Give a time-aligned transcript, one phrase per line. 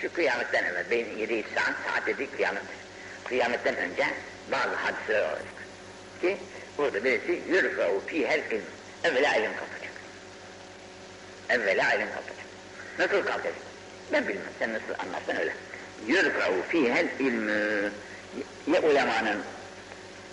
[0.00, 2.62] Şu kıyametten evvel, beyin yedi saat, saat dedik kıyamet.
[3.24, 4.06] Kıyametten önce
[4.52, 5.44] bazı hadiseler olacak.
[6.20, 6.36] Ki
[6.78, 8.62] burada birisi yürfe'u fîhel ilm.
[9.04, 9.92] Evvela ilim kalkacak.
[11.48, 12.46] Evvela ilim kalkacak.
[12.98, 13.54] Nasıl kalkacak?
[14.12, 15.52] Ben bilmem, sen nasıl anlarsan öyle.
[16.06, 17.92] Yürfe'u fîhel ilmü.
[18.66, 19.38] Ya ulemanın,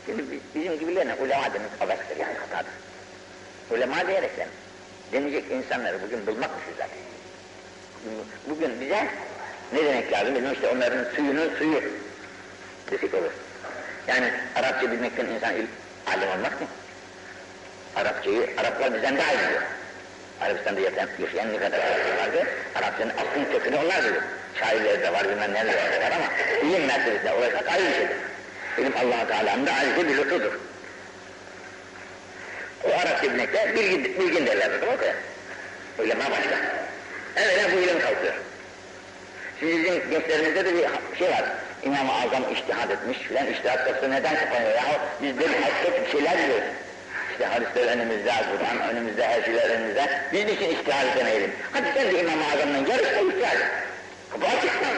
[0.06, 0.24] şimdi
[0.56, 2.74] bizim gibilerine ulema demek abaktır yani hatadır.
[3.72, 4.48] Ulema diyerekten
[5.12, 6.98] denecek insanları bugün bulmak mı zaten?
[8.50, 9.08] Bugün bize
[9.74, 11.82] ne demek lazım bilmiyorum işte onların suyunun suyu
[12.92, 13.32] desek olur.
[14.08, 15.66] Yani Arapça bilmekten insan il,
[16.08, 16.68] alim olmaz mı?
[17.96, 19.62] Arapçayı, Araplar bizden daha iyi biliyor.
[20.42, 24.22] Arabistan'da yaşayan, yaşayan ne kadar Araplar vardı, Arapçanın aslını kökünü onlar bilir.
[24.60, 26.26] Şairleri de var, bilmem neler de var ama
[26.70, 28.18] ilim mertebesine ulaşmak ayrı bir şeydir.
[28.78, 30.60] İlim Allah-u Teala'nın da ayrıca bir lütfudur.
[32.84, 35.16] O Arapça bilmekte bilgin, bilgin derler kadar.
[36.00, 36.58] Ulema başka.
[37.36, 38.34] Evvela bu ilim kalkıyor.
[39.60, 41.44] Şimdi bizim gençlerimizde de bir şey var.
[41.84, 44.84] İmam-ı Azam iştihad etmiş filan iştihad kapısı neden kapanıyor ya?
[45.22, 46.64] Biz böyle hakik bir şeyler diyoruz.
[47.32, 50.22] İşte hadisler önümüzde, Kur'an önümüzde, her şeyler önümüzde.
[50.34, 51.52] Biz niçin iştihad edemeyelim?
[51.74, 53.68] Hadi sen de İmam-ı Azam'dan yarışta iştihad et.
[54.32, 54.98] Kapı açıksın.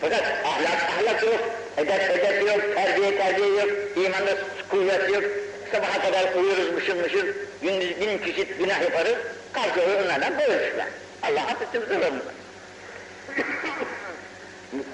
[0.00, 1.40] Fakat ahlak, ahlak yok,
[1.76, 4.36] edep, edep yok, terbiye, terbiye yok, imanda
[4.70, 5.24] kuvvet yok.
[5.72, 7.26] Sabaha kadar uyuruz, mışıl mışıl,
[7.62, 9.16] gündüz bin çeşit günah yaparız,
[9.52, 10.86] kalkıyoruz onlardan boğuluşlar.
[11.22, 12.14] Allah affetsin zulüm.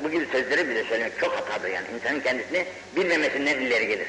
[0.05, 1.87] Bu, gibi sözleri bize söylemek çok hatadır yani.
[1.95, 4.07] İnsanın kendisini bilmemesinden ileri gelir.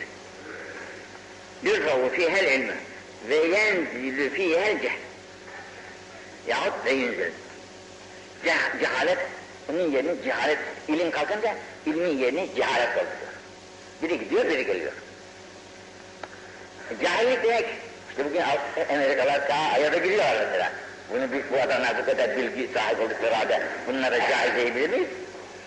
[1.64, 2.75] Yurfavu fihel ilmi
[3.30, 4.97] ve yenzilü fihel cehl.
[6.47, 7.31] Yahut ve yunzil.
[8.45, 9.17] Ceh, cehalet,
[9.69, 13.28] onun yerine cehalet, ilim kalkınca ilmin yerine cehalet dolduruyor.
[14.02, 14.91] Biri gidiyor, biri geliyor.
[17.03, 17.66] Cahillik demek,
[18.09, 18.41] işte bugün
[18.89, 20.72] Amerikalılar daha aya da giriyorlar mesela.
[21.11, 25.08] Bunu bir, bu adamlar bu kadar bilgi sahip oldukları halde bunlara cahil diyebilir miyiz?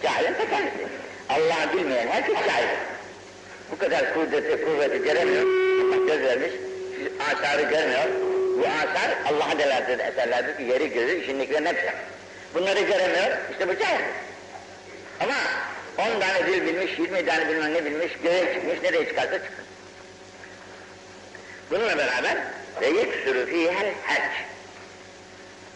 [0.02, 0.86] Cahilin ta kendisi.
[1.28, 2.68] Allah'ı bilmeyen herkes cahil.
[3.72, 5.42] Bu kadar kudreti, kuvveti göremiyor.
[5.42, 6.52] Allah göz vermiş,
[7.20, 8.04] asarı görmüyor.
[8.58, 11.92] Bu asar Allah'a delalet eserlerdir ki yeri gözü işindekilerin hepsi.
[12.54, 14.00] Bunları göremiyor, işte bu cahil.
[15.20, 15.34] Ama
[15.98, 19.64] on tane dil bilmiş, yirmi tane bilmem ne bilmiş, göğe çıkmış, nereye çıkarsa çıksın.
[21.70, 22.36] Bununla beraber
[22.80, 24.49] ve yeksürü fîhel hac.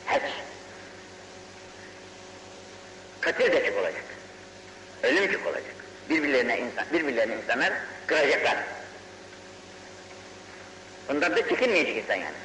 [0.07, 0.23] Hac.
[3.21, 4.05] Katil de çok olacak.
[5.03, 5.75] Ölüm çok olacak.
[6.11, 7.73] Birbirlerine insan, birbirlerine insanlar
[8.07, 8.57] kıracaklar.
[11.09, 12.37] Bundan da çekinmeyecek insan yani.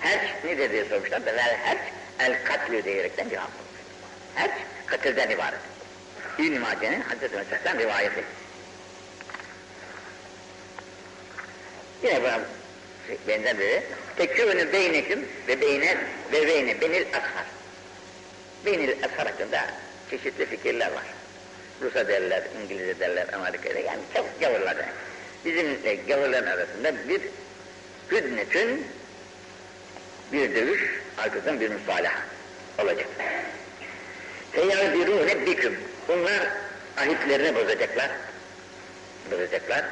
[0.00, 1.78] Hac nedir diye sormuşlar da vel hac
[2.18, 3.80] el katlü diyerekten cevap olmuş.
[4.34, 4.50] Hac
[4.86, 5.60] katilden ibaret.
[6.38, 8.24] İbn-i Mace'nin Hazreti Mesih'ten rivayeti.
[12.02, 12.40] Yine buna
[13.28, 13.82] benzer biri.
[14.16, 15.96] Tekûnü beyneküm ve beyne
[16.32, 17.46] ve beyne benil ashar.
[18.66, 19.66] Benil ashar hakkında
[20.10, 21.04] çeşitli fikirler var.
[21.82, 24.92] Rus'a derler, İngilizce derler, Amerika'da yani çok gavurlar demek.
[25.44, 27.20] Bizimle gavurların arasında bir
[28.10, 28.86] hüdnetün
[30.32, 30.82] bir dövüş,
[31.18, 32.22] arkasından bir müsalaha
[32.78, 33.06] olacak.
[34.52, 35.80] Feyyâdirûne biküm.
[36.08, 36.48] Bunlar
[36.96, 38.10] ahitlerini bozacaklar.
[39.30, 39.84] Bozacaklar.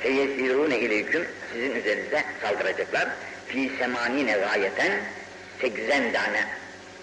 [0.00, 1.26] Feyyesirûne ileyküm.
[1.52, 3.08] Sizin üzerinize saldıracaklar.
[3.54, 4.92] Fî semanîne gayeten
[5.60, 6.44] 80 tane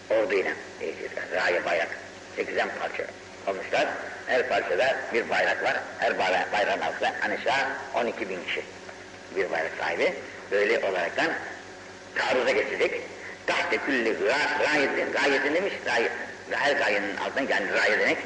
[0.09, 1.23] orduyla değişirler.
[1.33, 1.87] Gaye bayrak.
[2.35, 3.03] 80 parça
[3.47, 3.87] olmuşlar.
[4.27, 5.79] Her parçada bir bayrak var.
[5.99, 8.63] Her bayrak, bayrağın altında aşağı 12 bin kişi.
[9.35, 10.13] Bir bayrak sahibi.
[10.51, 11.31] Böyle olaraktan
[12.15, 13.01] taarruza geçecek.
[13.47, 14.15] Tahte külli
[14.65, 16.11] gayetin, gayetin demiş, gayet,
[16.51, 18.17] her gayenin altında yani gaye demek,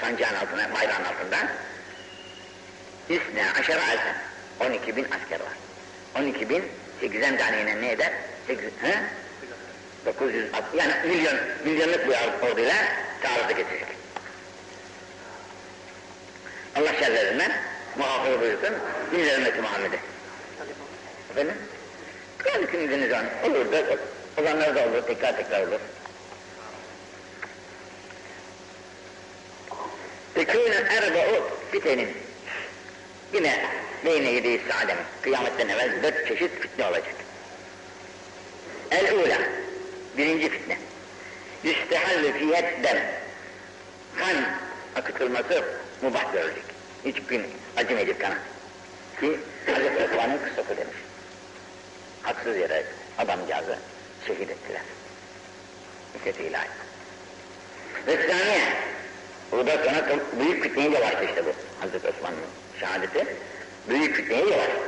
[0.00, 1.38] sancağın altına, bayrağın altında
[3.08, 4.16] İsne aşara alfen,
[4.60, 5.52] 12 bin asker var.
[6.16, 6.64] 12 bin,
[7.02, 8.12] 8'en taneyle ne eder?
[8.46, 8.94] 8, he?
[10.06, 12.74] 900, yani milyon, milyonluk bir orduyla
[13.22, 13.86] taarruza geçecek.
[16.76, 17.52] Allah şerlerinden
[17.96, 18.74] muhafaza buyursun,
[19.12, 19.98] dinler ümmeti Muhammed'e.
[21.30, 21.54] Efendim?
[22.52, 23.50] Yani kimdiniz onu?
[23.52, 23.82] Olur da
[24.42, 25.80] olanlar da olur, tekrar tekrar olur.
[30.34, 32.08] Tekûne erba'u fitenin.
[33.32, 33.66] Yine
[34.04, 37.14] beyne yediği sa'dem, kıyametten evvel dört çeşit fitne olacak.
[38.90, 39.38] El-ula,
[40.18, 40.78] birinci fitne.
[41.64, 42.98] Yüstehallü fiyet dem.
[44.18, 44.36] Kan
[44.96, 45.64] akıtılması
[46.02, 46.64] mubah görülecek.
[47.04, 47.46] Hiç gün
[47.76, 48.34] acımayacak kana.
[49.20, 50.96] Ki Hazreti Osman'ın kıssası demiş.
[52.22, 52.84] Haksız yere
[53.18, 53.78] adamcağızı
[54.26, 54.82] şehit ettiler.
[56.20, 56.68] İzzet ilahi.
[58.06, 58.60] Ve saniye,
[59.52, 61.52] burada sonra büyük fitneye yol açtı işte bu.
[61.80, 62.38] Hazreti Osman'ın
[62.80, 63.26] şehadeti
[63.88, 64.80] büyük fitneye yol açtı.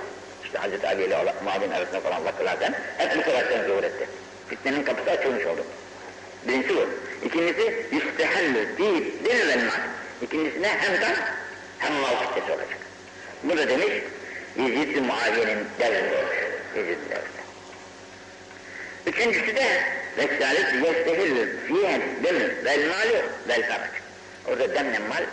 [0.44, 4.08] İşte Hazreti Ali ile Muaviye'nin arasında falan vakılardan hep bu sebepten zuhur etti.
[4.48, 5.64] Fitnenin kapısı açılmış oldu.
[6.48, 6.88] Birincisi bu.
[7.26, 9.80] İkinci İkincisi yüstehellü değil, değil ve mal.
[10.22, 11.14] İkincisine hem kan
[11.78, 12.78] hem mal kitlesi olacak.
[13.42, 13.92] Bu da demiş
[14.56, 16.36] Yezid-i Muaviye'nin devrinde olmuş.
[16.76, 17.42] Yezid devrinde.
[19.06, 19.82] Üçüncüsü de
[20.18, 23.90] Veksalet yestehillü fiyen demir vel mali vel farac.
[24.48, 25.24] Orada demle mal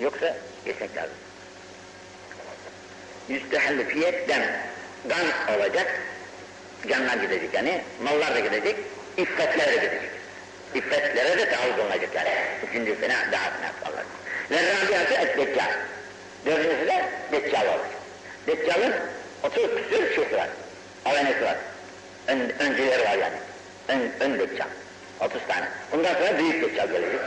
[0.00, 1.14] yoksa geçmek lazım.
[3.28, 4.42] Yüstehellü fiyet dem.
[5.08, 6.00] Gan olacak,
[6.88, 8.76] canlar gidecek yani, mallar da gidecek,
[9.16, 10.10] iffetler de gidecek.
[10.74, 12.30] İffetlere de taarruz olunacak yani.
[12.68, 14.04] Üçüncü sene fena falan.
[14.50, 15.70] Ve rabiatı et deccal.
[16.46, 17.98] Dördüncüsü de deccal olacak.
[18.46, 18.94] Deccal'ın
[19.42, 20.48] otuz küsür şeysi var.
[21.04, 21.56] Avenesi var.
[22.28, 23.36] Ön, öncüleri var yani.
[23.88, 24.66] Ön, ön deccal.
[25.20, 25.68] Otuz tane.
[25.92, 27.20] Bundan sonra büyük deccal gelecek.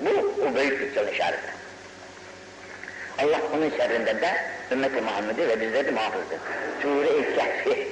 [0.00, 1.53] Bu, o büyük deccalın işareti.
[3.18, 4.34] Allah onun şerrinden de
[4.70, 6.38] ümmeti Muhammed'i ve bizleri muhafız etsin.
[6.82, 7.88] Sure-i Kehfi.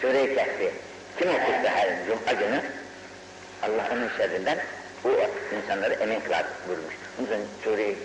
[0.00, 0.70] Sure-i Kehfi.
[1.18, 2.62] Kim okursa her cuma günü
[3.62, 4.58] Allah onun şerrinden
[5.04, 5.10] bu
[5.56, 6.94] insanları emin kılar buyurmuş.
[7.18, 7.96] Bunun için Sure-i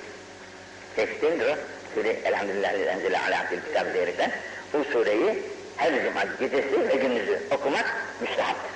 [0.96, 1.56] Kehfi'ndir o.
[1.96, 4.32] Sure Elhamdülillah enzile ala kitabı diyerekten
[4.74, 5.44] bu sureyi
[5.78, 7.86] her cuma gecesi ve gündüzü okumak
[8.22, 8.72] müstehaptır.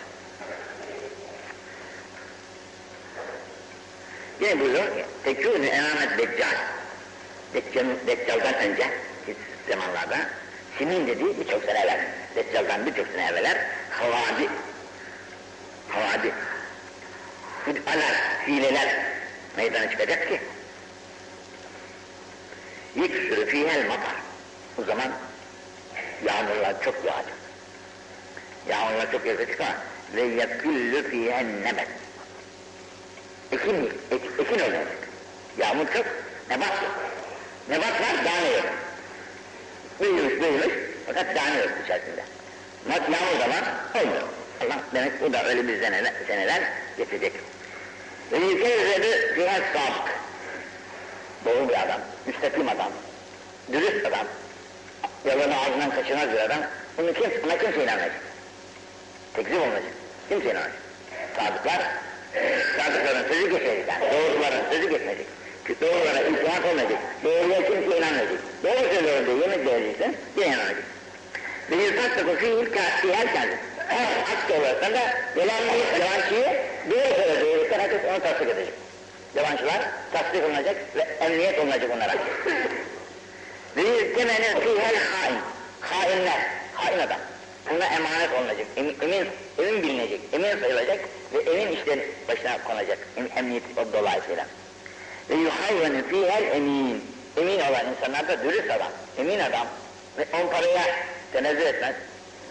[4.42, 6.56] Yine buyuruyor ki, tekûnü emamet deccal.
[7.54, 8.90] Deccal, Deccal'dan önce,
[9.70, 10.18] zamanlarda,
[10.78, 12.06] Simin dediği birçok sene evvel,
[12.36, 13.58] Deccal'dan birçok sene evveler,
[13.90, 14.50] havadi,
[15.90, 16.32] havadi,
[17.68, 18.16] müd'alar,
[18.48, 19.06] hileler
[19.58, 20.42] meydana çıkacak ki,
[22.96, 24.16] yüksürü fihel matar.
[24.78, 25.12] O zaman
[26.26, 27.38] yağmurlar çok yağacak.
[28.70, 29.76] Yağmurlar çok yağacak ama
[30.16, 31.88] ve yaküllü fihen nebet.
[33.52, 34.88] Ekin, ek, ekin olacak.
[35.58, 36.06] Yağmur çok,
[36.50, 37.11] nebat yok.
[37.72, 38.66] Nebat var, tane yok.
[40.02, 40.74] Büyümüş, büyümüş,
[41.06, 42.24] fakat tane yok içerisinde.
[42.88, 43.64] Mat yağmur da var,
[44.02, 44.28] olmuyor.
[44.62, 46.62] Allah demek bu da öyle bir seneler, seneler
[46.98, 47.34] geçecek.
[48.32, 50.12] Ve yükezzebi fihen sabık.
[51.46, 52.92] Doğru bir adam, müstakim adam,
[53.72, 54.28] dürüst adam,
[55.26, 56.60] yalanı ağzından kaçırmaz bir adam,
[56.98, 58.22] bunu kim, buna kimse inanmayacak.
[59.34, 59.94] Tekzip olmayacak,
[60.30, 60.82] kimse inanmayacak.
[61.36, 61.82] Sadıklar,
[62.78, 65.28] sadıkların sözü geçecek yani, doğruların sözü geçmeyecek.
[65.82, 68.40] Doğrulara itimat olmayacak, doğruya kimse inanmayacak.
[68.64, 70.84] Doğru söylüyorum diye yemin vereceksin, yine inanmayacak.
[71.72, 72.66] Ve yurtatlıkı fiil
[73.02, 73.58] fihal kendi.
[73.90, 75.00] Eğer hak doğruysan da
[75.36, 76.62] yalanlıyı, yalancıyı
[76.92, 78.74] doğru söylediği herkes onu tasdik edecek.
[79.36, 79.82] Yalancılar
[80.14, 82.14] tasdik olunacak ve emniyet olunacak onlara.
[83.78, 85.38] Ve temenin fihel hain.
[85.82, 86.42] Hainler,
[86.74, 87.20] hain adam.
[87.70, 89.28] Buna emanet olunacak, emin, emin,
[89.60, 91.00] emin bilinecek, emin sayılacak
[91.34, 92.98] ve emin işlerin başına konacak.
[93.18, 94.46] Em, emniyet o dolayısıyla.
[95.32, 97.04] Ve yuhavvenu fihel emin.
[97.38, 99.68] Emin olan insanlar da dürüst adam, emin adam.
[100.18, 100.86] Ve on paraya
[101.34, 101.96] tenezzül etmez.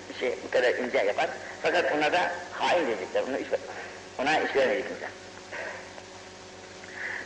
[0.09, 1.29] Bir şey bu kadar ince yapar.
[1.63, 3.23] Fakat ona da hain diyecekler.
[3.23, 3.47] Onu iş,
[4.19, 5.07] ona iş vermeyecek kimse.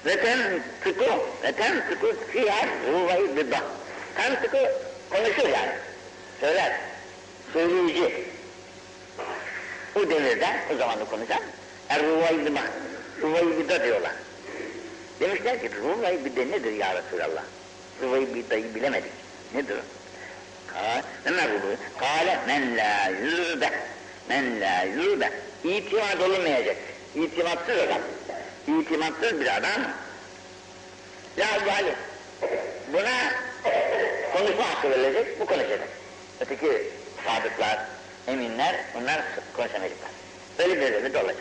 [0.07, 1.11] Ve temtıkı,
[1.43, 3.59] ve temtıkı fiyat ruvayı bidda.
[4.17, 4.59] Temtıkı
[5.11, 5.73] konuşur yani.
[6.41, 6.77] Söyler.
[7.53, 8.25] Söyleyici.
[9.95, 11.41] Bu devirde, o zamanda konuşan,
[11.89, 12.61] er ruvayı bidda.
[13.23, 14.13] Ruvayı bidda diyorlar.
[15.21, 17.43] Demişler ki ruvayı bidda nedir ya Resulallah?
[18.03, 19.13] Ruvayı bidda'yı bilemedik.
[19.55, 19.83] Nedir o?
[20.73, 21.03] Kâle,
[21.99, 23.71] Kâle men la yürbe,
[24.29, 25.31] men la yürbe.
[25.65, 26.77] İtimat olunmayacak.
[27.15, 28.01] İtimatsız adam.
[28.81, 29.83] İtimatsız bir adam.
[31.39, 31.95] La yani
[32.93, 33.33] buna
[34.33, 35.89] konuşma hakkı verilecek, bu konuşacak.
[36.41, 36.83] Öteki
[37.27, 37.79] sadıklar,
[38.27, 39.23] eminler, onlar
[39.57, 40.11] konuşamayacaklar.
[40.59, 41.37] Öyle bir devlet olacak.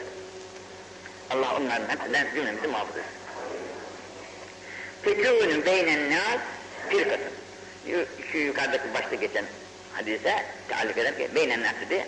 [1.30, 3.23] Allah onların hepsinden cümlemizi muhafaza etsin.
[5.04, 6.40] Fekûnün beynen nâs
[6.90, 7.34] firkatın.
[8.32, 9.46] Şu yukarıdaki başta geçen
[9.94, 12.06] hadise taalluk eder ki beynen nâs dedi.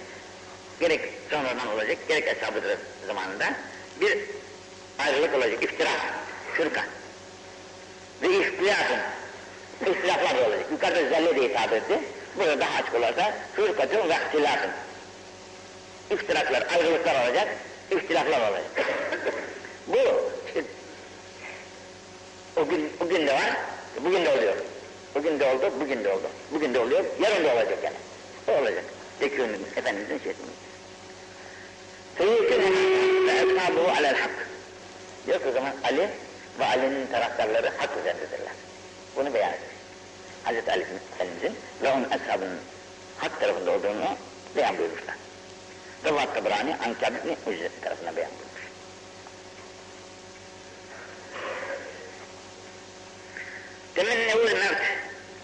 [0.79, 3.53] Gerek sonradan olacak, gerek eshab-ı zamanında
[4.01, 4.17] bir
[4.99, 5.89] ayrılık olacak, iftira,
[6.53, 6.83] fırka.
[8.21, 8.99] Ve ihtilafın,
[9.81, 10.65] ihtilaflar olacak.
[10.71, 11.99] Yukarıda zelle diye tabir etti.
[12.37, 14.71] Burada daha açık olursa fırkatın ve ihtilafın.
[16.11, 17.47] İftiraklar, ayrılıklar olacak,
[17.91, 18.63] ihtilaflar olacak.
[19.87, 20.31] Bu
[22.55, 23.57] o gün, o gün de var,
[24.03, 24.55] bugün de oluyor.
[25.15, 26.27] Bugün de oldu, bugün de oldu.
[26.51, 27.95] Bugün de oluyor, yarın da olacak yani.
[28.47, 28.83] O olacak.
[29.19, 30.55] Tekiyonun Efendimiz'in etmeyi.
[32.17, 34.47] Seyyidin ve eshabuhu alel hak.
[35.27, 36.09] Diyor ki o zaman Ali
[36.59, 38.53] ve Ali'nin taraftarları hak üzerindedirler.
[39.15, 39.71] Bunu beyan ediyor.
[40.43, 42.59] Hazreti Ali Efendimiz'in ve onun eshabının
[43.17, 44.17] hak tarafında olduğunu
[44.55, 45.15] beyan buyurmuşlar.
[46.05, 48.44] Rıvat Tabrani Ankabitni Ücret tarafından beyan buyurmuş.
[53.95, 54.81] Temennevul mevt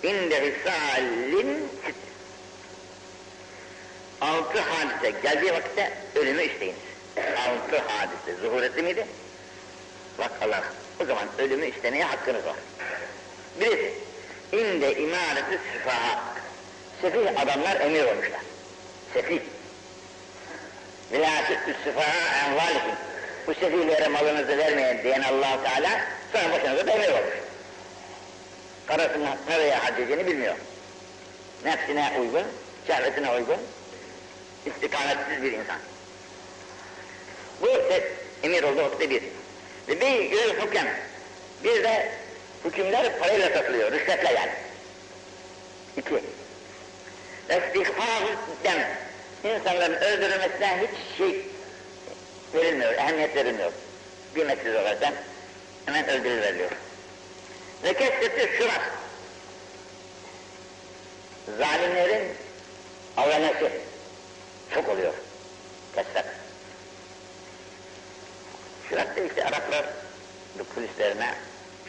[0.04, 1.96] inde hissallin sit.
[4.22, 6.80] Altı hadise geldiği vakitte ölümü isteyiniz.
[7.18, 9.08] Altı hadise zuhur etti miydi?
[10.20, 10.64] Bak Allah,
[11.02, 12.56] o zaman ölümü istemeye hakkınız var.
[13.60, 13.94] Birisi,
[14.52, 16.24] inde imareti süfaha.
[17.02, 18.42] Sefih adamlar emir olmuşlar.
[19.14, 19.40] Sefih.
[21.12, 22.96] Vilayetü süfaha envalikum.
[23.48, 26.02] Bu sefihlere malınızı vermeyen diyen allah Teala
[26.34, 27.41] sonra başınıza da emir olmuş.
[28.88, 30.56] Karısının nereye harcayacağını bilmiyor.
[31.66, 32.44] Nefsine uygun,
[32.88, 33.58] şehvetine uygun,
[34.66, 35.78] istikametsiz bir insan.
[37.62, 37.68] Bu
[38.44, 39.24] emir oldu ortada bir.
[39.88, 40.88] Ve bir yürü hüküm.
[41.64, 42.12] Bir de
[42.66, 44.52] hükümler parayla satılıyor, rüşvetle yani.
[45.98, 46.24] İki.
[47.50, 48.24] İstihfar
[48.64, 48.88] dem.
[49.44, 51.46] İnsanların öldürülmesine hiç şey
[52.54, 53.72] verilmiyor, ehemmiyet verilmiyor.
[54.34, 55.14] Kıymetsiz olarak
[55.86, 56.72] hemen öldürülüyor.
[57.84, 58.82] Ve kesreti şurat.
[61.58, 62.28] Zalimlerin
[63.18, 63.72] avlanması
[64.74, 65.14] çok oluyor.
[65.96, 66.26] Kesret.
[68.90, 69.86] Şurat da işte Araplar
[70.76, 71.36] polislerine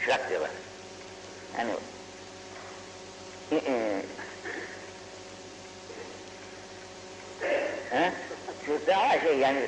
[0.05, 0.51] şurat diyorlar.
[1.59, 1.73] Yani
[3.53, 4.03] ı -ı.
[7.91, 8.13] He?
[8.87, 9.61] Daha şey yani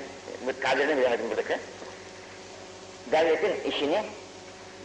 [0.47, 1.59] bu tabirini bilemedim buradaki.
[3.13, 4.05] Devletin işini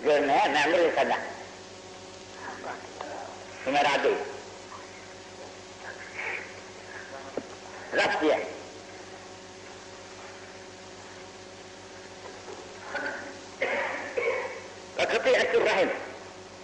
[0.04, 1.20] görmeye memur insanlar.
[3.66, 4.16] Numara değil.
[7.98, 8.48] Raf diye.
[14.98, 15.90] Ve kıtiyetü rahim.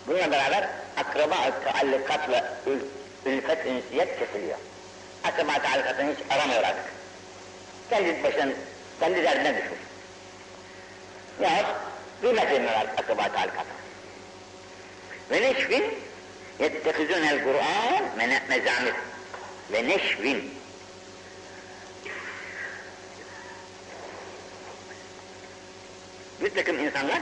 [0.07, 2.57] Bununla beraber akraba taallikatla
[3.25, 4.57] ülfet ünsiyet kesiliyor.
[5.23, 6.85] Akraba taallikatını hiç aramıyor artık.
[7.89, 8.51] Kendi başına,
[8.99, 9.79] kendi derdine düşmüş.
[11.41, 11.65] Yahut
[12.21, 13.69] kıymet vermiyorlar akraba taallikatı.
[15.31, 15.83] Ve neşvin
[16.59, 18.03] yettehizunel Kur'an
[18.49, 18.93] mezamir.
[19.71, 20.53] Ve neşvin
[26.41, 27.21] bir takım insanlar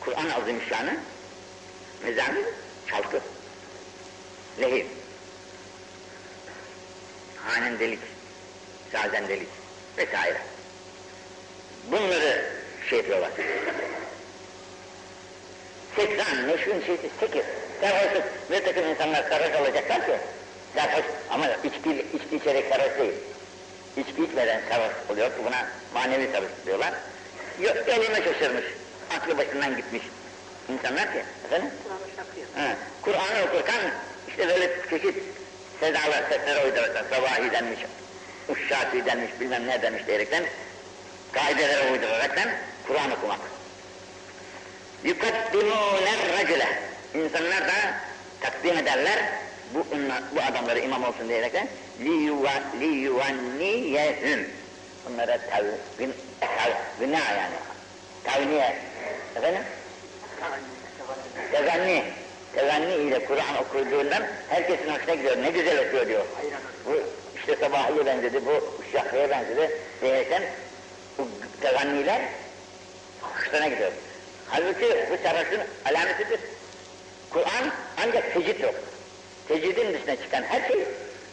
[0.00, 0.96] Kur'an-ı Azimüşşan'ı
[2.04, 2.44] mezamir
[2.90, 3.20] çalkı,
[4.60, 4.86] lehim,
[7.36, 8.00] hanendelik,
[8.92, 9.48] sazendelik
[9.98, 10.40] vesaire.
[11.90, 12.55] Bunları
[12.90, 13.30] şey yapıyorlar.
[15.96, 17.44] Sekran, neşvin şeysi sekir.
[17.80, 20.12] Sarhoşluk, bir takım insanlar sarhoş olacaklar ki,
[20.74, 23.12] sarhoş ama içki, içki içerek sarhoş değil.
[23.96, 26.94] İçki içmeden sarhoş oluyor, buna manevi sarhoş diyorlar.
[27.60, 28.64] Yok, elime şaşırmış,
[29.16, 30.02] aklı başından gitmiş
[30.68, 31.70] insanlar ki, efendim?
[33.02, 33.80] Kur'an'ı okurken,
[34.28, 35.22] işte böyle çeşit
[35.80, 37.80] sedalar, sesler uydururlar, sabahi denmiş,
[38.48, 40.44] uşşati denmiş, bilmem ne denmiş diyerekten,
[41.32, 42.48] kaidelere uyduraraktan
[42.86, 43.40] Kur'an okumak.
[45.04, 46.68] Yukaddimuner racule.
[47.14, 47.74] İnsanlar da
[48.40, 49.18] takdim ederler
[49.74, 49.86] bu,
[50.36, 51.68] bu adamları imam olsun diyerekten
[52.80, 54.50] liyuvanniyehüm.
[55.10, 57.56] Onlara tavvin, tavvina yani.
[58.24, 58.76] Tavniye.
[59.36, 59.62] Efendim?
[61.52, 62.04] Tezanni.
[62.54, 65.36] Tezanni ile Kur'an okuduğundan herkesin hoşuna gidiyor.
[65.42, 66.24] Ne güzel okuyor diyor.
[66.86, 67.00] Bu
[67.36, 69.80] işte Sabahiye benzedi, bu Şahriye benzedi.
[70.02, 70.42] Değersen
[71.18, 71.28] bu
[71.60, 72.22] tezanniler
[73.34, 73.92] hoşuna gidiyor.
[74.48, 76.40] Halbuki bu sarhoşun alametidir.
[77.30, 77.72] Kur'an
[78.06, 78.74] ancak tecid yok.
[79.48, 80.84] Tecidin dışına çıkan her şey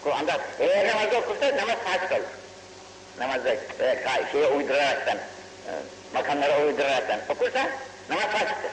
[0.03, 2.23] Kur'an'da eğer namazda okursa namaz fasık olur.
[3.19, 5.71] Namazda e, şeye uyduraraktan, e,
[6.13, 7.69] makamlara uyduraraktan okursa
[8.09, 8.71] namaz fasıktır.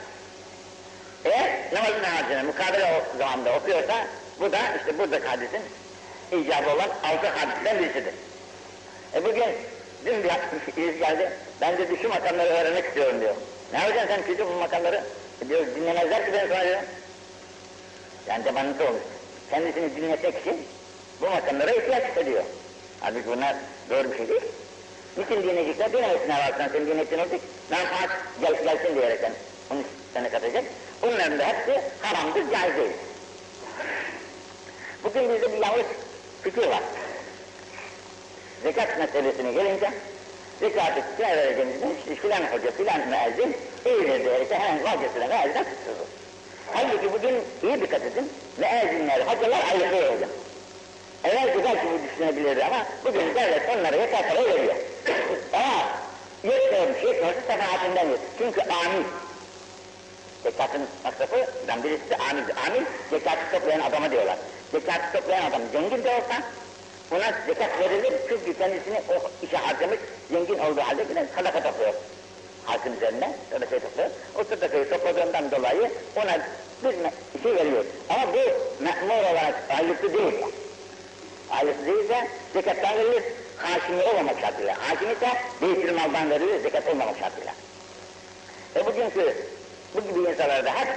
[1.25, 4.07] Eğer namazın harcını mukabele zamanda okuyorsa
[4.41, 5.63] bu da işte buradaki hadisin
[6.33, 8.15] icabı olan altı hadisten birisidir.
[9.15, 9.45] E bugün
[10.07, 10.29] dün bir
[10.89, 13.35] iz geldi, ben de şu makamları öğrenmek istiyorum diyor.
[13.73, 15.05] Ne yapacaksın sen küçük bu makamları?
[15.45, 16.81] E diyor, dinlemezler ki ben sonra diyor.
[18.29, 19.03] Yani temanısı olmuş.
[19.51, 20.67] Kendisini dinletmek için
[21.21, 22.43] bu makamlara ihtiyaç hissediyor.
[23.01, 23.57] Halbuki bunlar
[23.91, 24.43] doğru bir şey değil.
[25.17, 25.93] Niçin dinleyecekler?
[25.93, 27.41] Dinlemesinler varsan sen dinlettiğin olacak.
[27.71, 29.33] Menfaat gel, gelsin diyerekten
[29.71, 29.83] onu
[30.15, 30.65] sana katacak.
[31.03, 32.93] Bunların da hepsi haramdır, caiz değil.
[35.05, 35.87] Bugün bizde bir yanlış
[36.43, 36.83] fikir var.
[38.63, 39.91] Zekat meselesine gelince
[40.61, 46.07] kime vereceğimizden işte filan hoca, filan müezzin eğilir diyerek hemen vazgeçilen müezzine tutturur.
[46.73, 50.31] Halbuki bugün iyi dikkat edin, müezzinler, hocalar ayrılıyor hocam.
[51.25, 54.75] Evvelki belki bu düşünebilirdi ama bugün devlet onlara yeter parayı veriyor.
[55.53, 55.83] ama
[56.45, 58.19] yetmiyormuş, yetmiyorsa sefaatinden yok.
[58.39, 59.05] Çünkü amil.
[60.43, 62.55] Zekatın masrafından birisi de amildir.
[62.67, 64.37] Amil, zekatı toplayan adama diyorlar.
[64.73, 66.43] Zekatı toplayan adam zengin de olsa,
[67.11, 69.99] Buna zekat verilir çünkü kendisini o işe harcamış,
[70.31, 71.95] zengin olduğu halde yine sadaka topluyor.
[72.65, 74.11] Halkın üzerine sadaka topluyor.
[74.39, 76.39] O sadakayı topladığından dolayı ona
[76.85, 77.85] bir şey veriyor.
[78.09, 78.39] Ama bu
[78.85, 80.35] memur olarak aylıklı değil.
[81.51, 83.23] Aylıklı değilse zekattan verilir,
[83.57, 84.77] haşimi olmamak şartıyla.
[84.89, 85.29] Haşim ise
[85.63, 87.53] beytül maldan verilir, zekat olmamak şartıyla.
[88.77, 89.35] E bugünkü
[89.95, 90.89] bu gibi insanlar da hep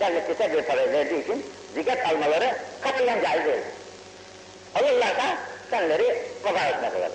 [0.00, 3.62] devlet yeter bir para verdiği için zikat almaları katiyen caiz değil.
[4.74, 5.38] Alırlarsa
[5.72, 6.08] kendileri
[6.44, 7.10] veba etmek alırlar.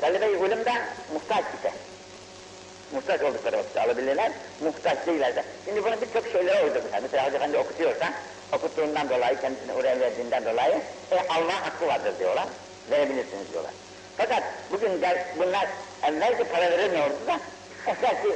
[0.00, 0.72] Talebe-i ilim de
[1.12, 1.72] muhtaç ise,
[2.92, 5.44] muhtaç oldukları vakitte alabilirler, muhtaç değillerse.
[5.64, 7.02] Şimdi bunu birçok şeylere uydurmuşlar.
[7.02, 8.12] Mesela Hoca Efendi okutuyorsa,
[8.52, 10.80] okuttuğundan dolayı, kendisini oraya verdiğinden dolayı
[11.10, 12.46] e, alma hakkı vardır diyorlar,
[12.90, 13.72] verebilirsiniz diyorlar.
[14.16, 15.66] Fakat bugün de bunlar
[16.02, 17.40] evvelce para verilmiyordu da,
[17.86, 18.28] esası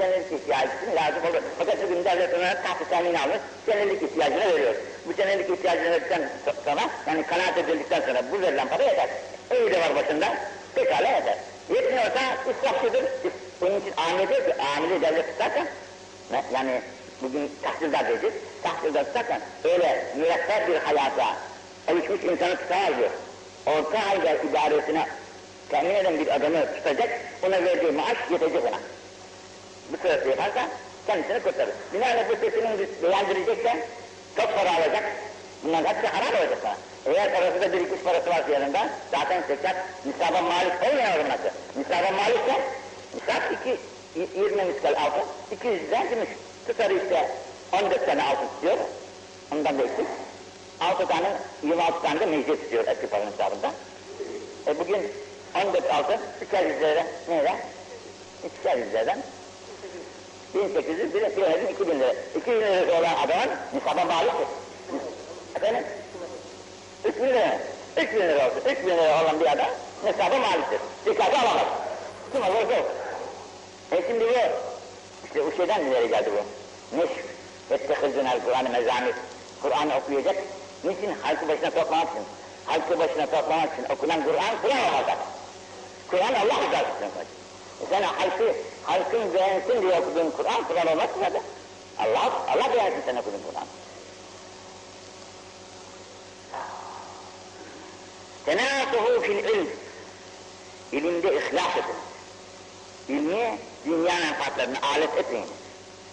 [0.00, 1.42] senelik ihtiyacı için lazım olur.
[1.58, 4.74] Fakat bugün devlet olarak tahta temin almış, senelik ihtiyacını veriyor.
[5.06, 6.30] Bu senelik ihtiyacını verdikten
[6.64, 9.08] sonra, yani kanaat edildikten sonra bu verilen para yeter.
[9.50, 10.34] De var başında,
[10.74, 11.36] pekala yeter.
[11.74, 13.04] Yetmiyorsa israfçıdır.
[13.60, 13.94] Bunun için ki,
[14.76, 15.66] amile devlet tutarken,
[16.52, 16.80] yani
[17.22, 21.36] bugün tahsildar diyeceğiz, tahsildar tutarken öyle mürekkep bir hayata
[21.88, 23.10] alışmış insanı tutar diyor.
[23.66, 25.06] Orta halde idaresine
[25.68, 27.08] temin eden bir adamı tutacak,
[27.46, 28.78] ona verdiği maaş yetecek ona.
[29.92, 30.68] Bu sırası yaparsa
[31.06, 31.74] kendisini kurtarır.
[31.94, 33.86] Binaenle bu sesini beğendirecekse
[34.36, 35.04] çok para alacak,
[35.64, 36.76] bunların hepsi haram olacak sana.
[37.06, 41.50] Eğer parası da birikmiş parası varsa yanında, zaten seçer, nisaba malik olmayan olması.
[41.76, 42.60] Nisaba malikse,
[43.14, 43.76] nisap iki,
[44.40, 46.28] 20 miskal altın, 200 lira gümüş.
[46.66, 47.30] Tutarı işte
[47.72, 48.78] 14 tane altın tutuyor,
[49.52, 50.06] ondan da eksik.
[50.80, 51.32] 6 tane,
[51.62, 53.70] 26 tane de meclis tutuyor eski paranın hesabında.
[54.66, 55.12] E bugün
[55.66, 57.56] 14 altın, 200 liradan, neyle?
[58.64, 59.18] 200 liradan
[60.54, 62.14] 1800 bir bilemedin 2000 lira.
[62.36, 64.46] 2000 lirası olan adamın nisaba maliktir.
[65.56, 65.84] Efendim?
[67.04, 67.58] 3000 lira.
[67.96, 68.60] 3000 lira olsun.
[68.70, 69.66] 3000 lira olan bir adam
[70.04, 70.80] nisaba maliktir.
[71.04, 71.66] Zekatı alamaz.
[72.32, 72.84] Kim olursa olsun.
[73.92, 74.34] E şimdi bu,
[75.26, 76.96] işte o şeyden ileri geldi bu.
[76.96, 77.24] Neşf.
[77.70, 79.14] Ettehizünel Kur'an-ı mezamir.
[79.62, 80.36] Kur'an okuyacak.
[80.84, 81.14] Niçin?
[81.22, 82.24] Halkı başına toplamak için.
[82.66, 85.18] Halkı başına toplamak okunan Kur'an, Kur'an olacak.
[86.10, 87.10] Kur'an Allah rızası için.
[87.82, 91.40] E sen halkı, halkın beğensin diye okuduğun Kur'an, Kur'an olmaz mı?
[91.98, 93.66] Allah, Allah beğensin sen okuduğun Kur'an.
[98.46, 99.68] Tenâtuhu fil ilm.
[100.92, 101.96] İlimde ihlas edin.
[103.08, 105.46] İlmi dünya menfaatlerine alet etmeyin.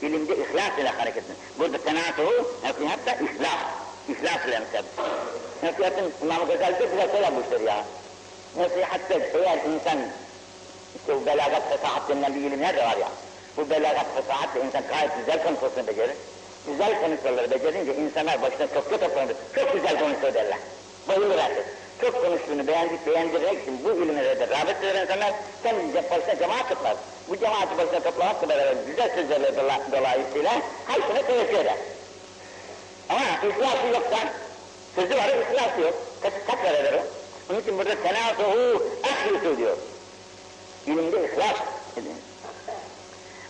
[0.02, 1.36] İlimde ihlas ile hareket edin.
[1.60, 3.60] Burada tenâtuhu, hatta ihlas.
[4.10, 4.84] İhlas ile mesela.
[5.64, 7.86] Nasihatın İmam-ı Gazali'de bize söylemiştir ya.
[8.58, 10.00] Nasihatta eğer insan
[10.96, 13.10] işte bu belagat fesahat denilen bir ilimler de var ya.
[13.58, 16.16] Bu belagat fesahat de insan gayet güzel konuşmasını becerir.
[16.68, 19.36] Güzel konuşmaları becerince insanlar başına çok kötü toplanır.
[19.56, 20.58] Çok güzel konuşuyor derler.
[21.08, 21.66] Bayılır herkes.
[22.02, 26.96] Çok konuştuğunu beğendik, beğendirmek için bu ilimlere de rağbet eden insanlar kendince başına cemaat toplar.
[27.30, 30.52] Bu cemaati başına toplamakla beraber güzel sözlerle dola, dolayısıyla
[30.88, 31.78] halkına teveccüh eder.
[33.10, 34.18] Ama ihlası yoksa,
[34.96, 35.94] sözü var, ihlası yok.
[36.22, 37.02] Kaç, kaç verir o?
[37.50, 39.78] Onun için burada tenasuhu ahlisu diyor.
[40.88, 41.58] İlimde ihlas
[41.98, 42.16] edin.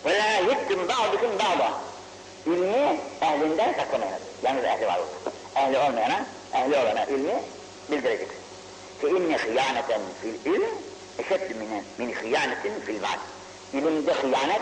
[0.04, 1.72] Ve la yettim ba'dukum ba'da.
[2.46, 4.20] İlmi ehlinden saklamayınız.
[4.42, 5.32] Yalnız ehli var olsun.
[5.56, 7.34] Ehli olmayana, ehli olana ilmi
[7.90, 8.28] bildirecek.
[9.00, 10.64] Fe inne hıyaneten fil ilm
[11.18, 13.18] eşeddi min, min hıyanetin fil vaad.
[13.72, 14.60] İlimde hıyanet,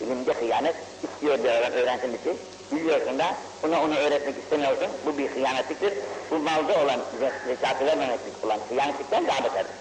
[0.00, 2.36] ilimde hıyanet istiyor diyorlar öğrensin bir şey.
[2.72, 4.88] Biliyorsun da ona onu öğretmek istemiyorsun.
[5.06, 5.92] Bu bir hıyanetliktir.
[6.30, 7.00] Bu malda olan
[7.46, 9.72] zekatı vermemeklik olan hıyanetlikten daha beterdir.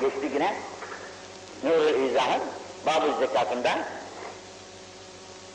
[0.00, 0.54] Geçti güne
[1.64, 2.42] Nurul İzah'ın
[2.86, 3.78] Babı zekatında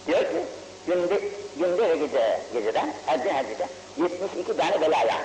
[0.07, 0.45] diyor ki
[0.87, 1.21] günde,
[1.57, 5.17] günde ve gece, geceden, her gün her gece 72 tane belaya.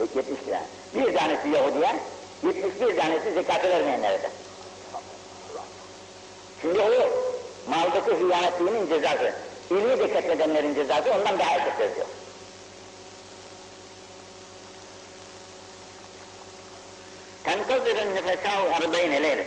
[0.00, 0.62] 70 tane.
[0.94, 1.96] Bir tanesi Yahudiye,
[2.42, 4.30] 71 tanesi zekatı vermeyenlere de.
[6.60, 6.90] Şimdi o
[7.70, 9.32] maldaki hıyanetliğinin cezası,
[9.70, 12.06] ilmi zekat edenlerin cezası ondan daha esasdır diyor.
[17.55, 19.45] تنتظر النفساء أربعين ليلة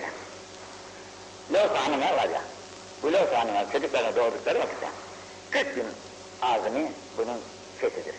[1.52, 2.42] Loğusa hanımlar var ya,
[3.02, 4.86] bu Loğusa hanımlar çocuklarına doğdukları vakitte
[5.50, 5.86] 40 gün
[6.42, 7.40] ağzını bunun
[7.80, 8.14] fethidir.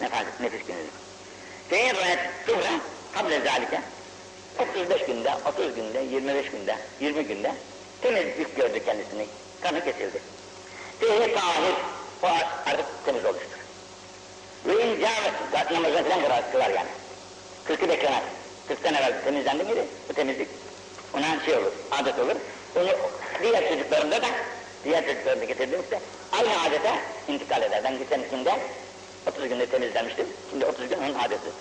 [0.00, 0.90] Nefes, nefis günüdür.
[1.70, 2.80] Feyin rayet sonra
[3.14, 3.80] kable zalike
[4.58, 7.54] 35 günde, 30 günde, 25 günde, 20 günde
[8.02, 9.26] temizlik gördü kendisini,
[9.60, 10.22] kanı kesildi.
[11.00, 11.74] Feyi tahir,
[12.22, 12.26] o
[12.66, 13.58] artık temiz olmuştur.
[14.66, 16.88] Ve incavet, namazını falan kılar, kılar yani.
[17.67, 18.23] Kırkı beklemez.
[18.67, 19.85] Kırktan evvel temizlendi miydi?
[20.09, 20.47] Bu temizlik
[21.13, 22.35] ona şey olur, adet olur.
[22.75, 22.89] Onu
[23.41, 24.27] diğer çocuklarında da,
[24.83, 25.99] diğer çocuklarında getirdiğimizde
[26.31, 26.91] aynı adete
[27.27, 27.81] intikal eder.
[27.83, 27.97] Ben
[28.31, 28.55] günde
[29.27, 30.27] 30 günde temizlemiştim.
[30.49, 31.51] Şimdi 30 gün onun adeti.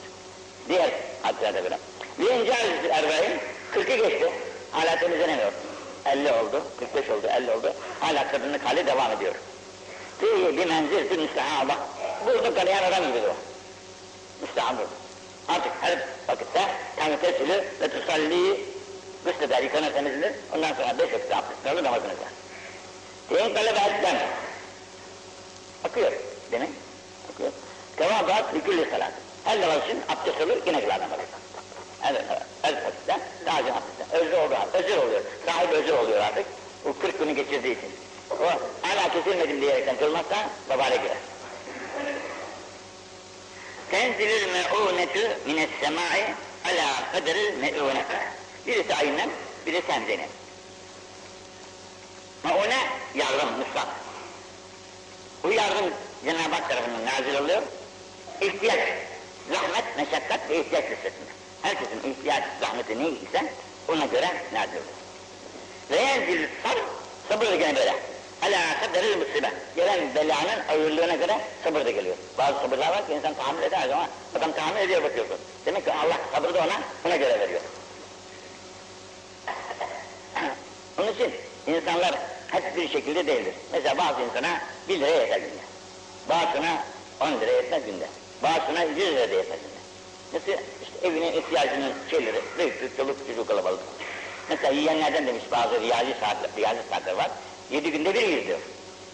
[0.69, 0.91] Diğer
[1.25, 1.79] adetlerde böyle.
[2.19, 3.41] Bir incel erbeğin
[3.75, 4.31] 40'ı geçti.
[4.71, 5.53] Hala temizlenemiyor.
[6.07, 7.73] 50 oldu, 45 oldu, 50 oldu.
[8.01, 9.35] Hala kadınlık hali devam ediyor.
[10.21, 11.89] Fihi bir menzil, bir müstehaba.
[12.27, 13.37] Burada kalayan adam gibi o.
[14.43, 15.06] Müstehab oldu.
[15.49, 16.63] Artık her vakitte
[16.97, 18.61] temtesülü ve tusalli
[19.27, 20.33] Gısleder, yıkanır, temizlenir.
[20.55, 22.31] Ondan sonra beş vakit abdestini alır, namazını kılar.
[23.31, 24.17] Deyin talep etmem.
[25.85, 26.13] Akıyor
[26.53, 26.69] demek.
[27.35, 27.53] Akıyor.
[27.97, 29.13] Tevadat hüküllü salat.
[29.45, 31.23] Her namaz için abdest olur, yine kılar namazı.
[32.01, 32.15] Her,
[32.63, 34.15] her vakitte lazım abdest.
[34.15, 35.21] Özür oluyor, özür oluyor.
[35.47, 36.47] Sahibi özür oluyor artık.
[36.85, 37.91] O 40 günü geçirdiği için.
[38.31, 38.45] O
[38.83, 40.37] hala kesilmedim diyerekten kılmazsa
[40.71, 41.17] babale girer.
[43.91, 48.17] Tenzilül me'ûnetü mines semâ'i alâ kaderil me'ûnetü.
[48.67, 49.31] Birisi aynen,
[49.67, 50.29] birisi hemzenin.
[52.45, 52.79] Me'ûne
[53.15, 53.89] yardım, nusrat.
[55.43, 55.91] Bu yardım
[56.25, 57.63] Cenab-ı Hak tarafından nazil oluyor.
[58.41, 58.81] İhtiyaç,
[59.53, 61.31] zahmet, meşakkat ve ihtiyaç listesinde.
[61.63, 63.53] Herkesin ihtiyaç, zahmeti neyse
[63.89, 64.97] ona göre nazil oluyor.
[65.91, 66.81] Ve yenzil sabr,
[67.29, 67.95] sabır gene böyle.
[68.43, 69.53] Ala kaderil musibe.
[69.77, 72.17] Gelen belanın ağırlığına göre sabır da geliyor.
[72.39, 75.37] Bazı sabırlar var ki insan tahammül eder ama adam tahammül ediyor bakıyorsun.
[75.67, 77.61] Demek ki Allah sabrı da ona, ona göre veriyor.
[80.99, 81.31] Onun için
[81.67, 82.15] insanlar
[82.49, 83.55] hep bir şekilde değildir.
[83.73, 85.63] Mesela bazı insana bir lira yeter günde.
[86.29, 86.85] Bazısına
[87.21, 88.07] on lira yetmez günde.
[88.43, 89.77] Bazısına yüz lira da yetmez günde.
[90.33, 93.81] Mesela işte evinin ihtiyacının şeyleri, büyüklük, çoluk, çocuk kalabalık.
[94.49, 97.31] Mesela yiyenlerden demiş bazı riyazi saatler, riyazi saatler var.
[97.71, 98.59] Yedi günde bir yiyor diyor.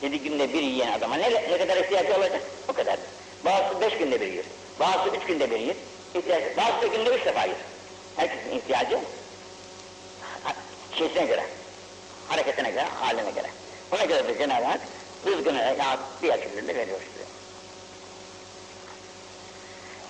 [0.02, 2.42] Yedi günde bir yiyen adama ne, ne kadar ihtiyacı olacak?
[2.68, 2.96] O kadar.
[3.44, 4.44] Bazısı beş günde bir yiyor.
[4.80, 5.74] Bazısı üç günde bir yiyor.
[6.14, 7.58] İhtiyacı, bazısı günde üç defa yiyor.
[8.16, 8.98] Herkesin ihtiyacı
[10.98, 11.44] şeysine göre,
[12.28, 13.50] hareketine göre, haline göre.
[13.92, 14.80] Ona göre de Cenab-ı Hak
[15.26, 17.24] rızkını ya diğer şekilde veriyor size.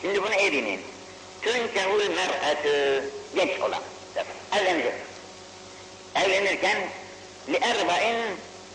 [0.03, 0.81] Şimdi bunu dinleyin.
[1.43, 3.83] Tünkehul mer'etü genç olan,
[4.53, 4.93] evlenecek.
[6.15, 6.77] Evlenirken
[7.49, 8.17] li erba'in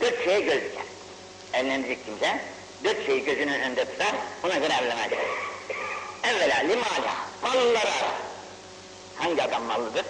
[0.01, 0.85] dört şeye göz diker.
[1.53, 2.39] Evlenecek kimse
[2.83, 5.19] dört şeyi gözünün önünde tutar, ona göre evlenecek.
[6.23, 8.15] Evvela limala, malları arar.
[9.15, 10.05] Hangi adam mallıdır?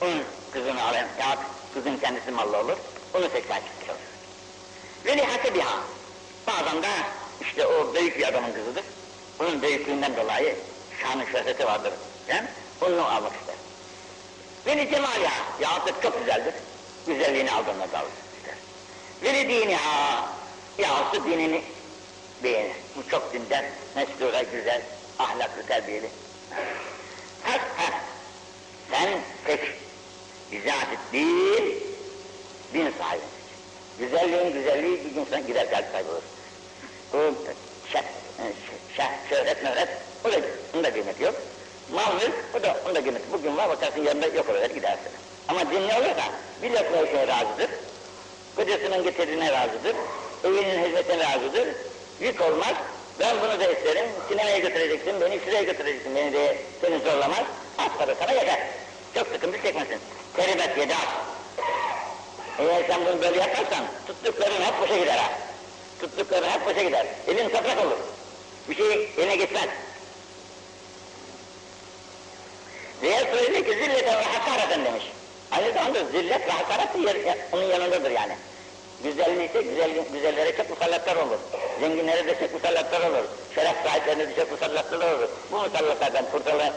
[0.00, 1.38] Onun kızını arayan, ya
[1.74, 2.76] kızın kendisi mallı olur,
[3.14, 3.98] onu tekrar çıkmış olur.
[5.04, 5.78] Ve li biha.
[6.46, 6.88] Bazen de
[7.40, 8.84] işte o büyük bir adamın kızıdır.
[9.40, 10.56] Onun büyüklüğünden dolayı
[11.02, 11.92] şanı şöhreti vardır.
[12.28, 12.48] Yani
[12.80, 13.54] onu almak ister.
[14.66, 15.32] Ve li cemaliha.
[15.60, 16.54] Yahut çok güzeldir.
[17.06, 18.54] Güzelliğini aldığında da alır ister.
[19.22, 20.28] Ve li diniha.
[20.78, 21.62] Yahut dinini
[22.44, 22.76] beğenir.
[22.96, 23.64] Bu çok dindar,
[23.96, 24.82] meslure, güzel,
[25.18, 26.08] ahlaklı, terbiyeli.
[27.42, 28.00] Ha, ha.
[28.90, 29.60] Sen tek
[30.52, 31.76] bizat değil,
[32.74, 33.22] din sahibi.
[33.98, 36.22] Güzelliğin güzelliği bir gün sonra gider kalp kaybolur.
[37.14, 37.18] O
[37.92, 38.04] şef,
[38.96, 39.88] şef, şöhret, möhret,
[40.24, 40.36] o da,
[40.74, 41.34] onun da kıymeti yok.
[41.92, 43.32] Mal mülk, o da, onun da kıymeti.
[43.32, 45.12] Bugün var bakarsın yarın da yok olur gidersin.
[45.48, 46.24] Ama din ne olursa
[46.62, 47.70] bir lokma şeye razıdır.
[48.56, 49.96] Kocasının getirdiğine razıdır.
[50.44, 51.68] Evinin hizmetine razıdır.
[52.20, 52.74] Yük olmaz.
[53.20, 54.06] Ben bunu da isterim.
[54.28, 56.16] Sinemaya götüreceksin, beni şuraya götüreceksin.
[56.16, 57.44] Beni de seni zorlamaz.
[57.78, 58.58] Az para sana yeter.
[59.14, 59.98] Çok sıkıntı çekmesin.
[60.36, 61.08] Teribet yedi at.
[62.58, 65.30] Eğer sen bunu böyle yaparsan tuttukların hep boşa gider ha.
[66.00, 67.06] Tuttukların hep boşa gider.
[67.28, 67.98] Elin toprak olur.
[68.68, 69.68] Bir şey eline geçmez.
[73.02, 75.04] Diğer söyledi ki zillete ve hakareten demiş.
[75.52, 78.32] Aynı zamanda zillet ve hakaret yer, onun yanındadır yani.
[79.04, 81.38] Güzelliği ise güzel, güzellere çok musallatlar olur.
[81.80, 83.24] Zenginlere de çok musallatlar olur.
[83.54, 85.28] Şeref sahiplerine de çok musallatlar olur.
[85.52, 86.24] Bu musallatlardan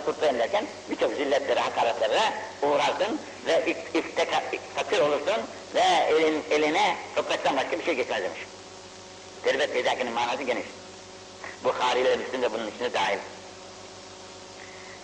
[0.06, 2.22] kurtulayım derken birçok zilletlere, hakaretlere
[2.62, 4.44] uğrarsın ve iftekar,
[4.76, 5.38] fakir olursun
[5.76, 8.40] ve elin, eline topraktan başka bir şey geçmez demiş.
[9.44, 10.66] Terbet Feydaki'nin manası geniş.
[11.64, 13.18] Bukhari ile Müslim de bunun içine dahil.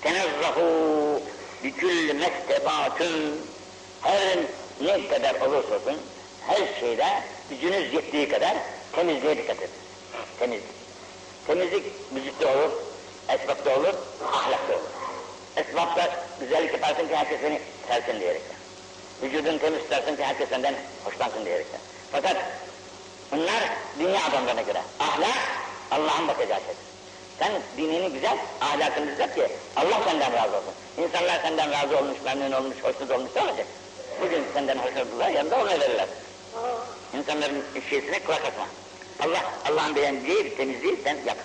[0.02, 1.22] Tenezzahu
[1.64, 3.51] bikül mestebatün
[4.02, 4.38] her
[4.82, 5.98] ne kadar olursa olsun
[6.48, 7.06] her şeyde
[7.50, 8.58] gücünüz yettiği kadar
[8.92, 9.70] temizliğe dikkat edin.
[10.40, 10.70] Temizlik.
[11.48, 12.72] Temizlik müzikte olur,
[13.30, 13.94] esbapta olur,
[14.34, 14.90] ahlakta olur.
[15.56, 16.10] Esbapta
[16.40, 18.58] güzellik yaparsın ki herkes seni sevsin diyerekten.
[19.24, 21.80] Vücudunu temiz tutarsın ki herkes senden hoşlansın diyerekten.
[22.12, 22.38] Fakat
[23.32, 23.64] bunlar
[24.00, 24.82] dünya adamlarına göre.
[25.00, 25.38] Ahlak,
[25.92, 26.92] Allah'ın bakacağı şeydir.
[27.40, 30.74] Sen dinini güzel, ahlakını düzelt ki Allah senden razı olsun.
[30.98, 33.68] İnsanlar senden razı olmuş, memnun olmuş, hoşnut olmuş olacak?
[34.23, 36.09] Bugün senden hoşnutlar, yarın da ona verirler.
[37.15, 38.67] İnsanların şeysine kulak asma.
[39.21, 41.37] Allah, Allah'ın beğendiği bir temizliği sen yap.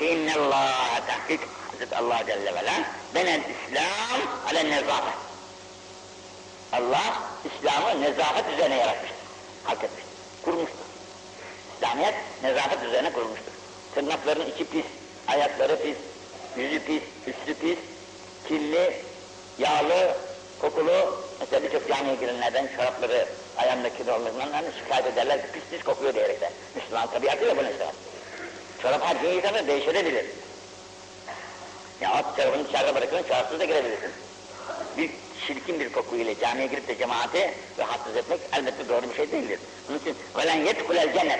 [0.00, 1.38] فَاِنَّ اللّٰهَ تَحْقِقْ
[1.72, 5.14] Hazreti Allah Celle ve Ala benel İslam ale nezafet.
[6.72, 9.18] Allah İslam'ı nezafet üzerine yaratmıştır.
[9.64, 10.12] Hak etmiştir.
[10.44, 10.84] Kurmuştur.
[11.76, 13.52] İslamiyet nezafet üzerine kurmuştur.
[13.94, 14.84] Tırnakların içi pis,
[15.28, 15.96] ayakları pis,
[16.56, 17.78] yüzü pis, üstü pis,
[18.48, 18.96] kirli,
[19.58, 20.16] yağlı,
[20.60, 26.52] kokulu, mesela birçok camiye girenlerden şarapları ayağındaki dolmalarından şikayet ederler, pis pis kokuyor diyerekten.
[26.74, 27.88] Müslüman tabiatıyla bunu ister.
[28.82, 30.26] Çorap her gün yıkanır, değişebilir.
[32.00, 34.10] Ya alt tarafını dışarıda bırakın, çarpsız da girebilirsin.
[34.96, 35.10] Bir
[35.46, 39.58] çirkin bir koku ile camiye girip de cemaati rahatsız etmek elbette doğru bir şey değildir.
[39.90, 41.38] Onun için وَلَنْ يَدْخُلَ الْجَنَّةَ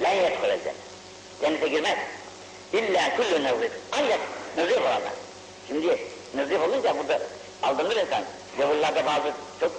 [0.00, 0.90] لَنْ يَدْخُلَ الْجَنَّةَ
[1.40, 1.98] Cennete girmez.
[2.72, 3.72] İlla kullu nezif.
[3.92, 4.20] Ancak
[4.56, 5.12] nezif olanlar.
[5.68, 5.98] Şimdi
[6.35, 7.19] nezif olunca burada
[7.63, 8.23] aldanır insan.
[8.59, 9.71] Yavrularda bazı çok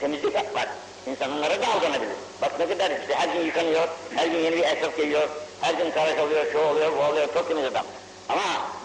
[0.00, 0.68] temizlik var.
[1.06, 2.16] İnsan onlara da aldanabilir.
[2.42, 5.28] Bak ne kadar işte her gün yıkanıyor, her gün yeni bir esnaf geliyor,
[5.60, 7.86] her gün tıraş oluyor, şu oluyor, bu oluyor, çok temiz adam.
[8.28, 8.42] Ama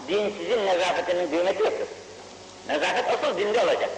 [0.08, 1.86] dinsizin nezafetinin kıymeti yoktur.
[2.68, 3.90] Nezafet asıl dinde olacak.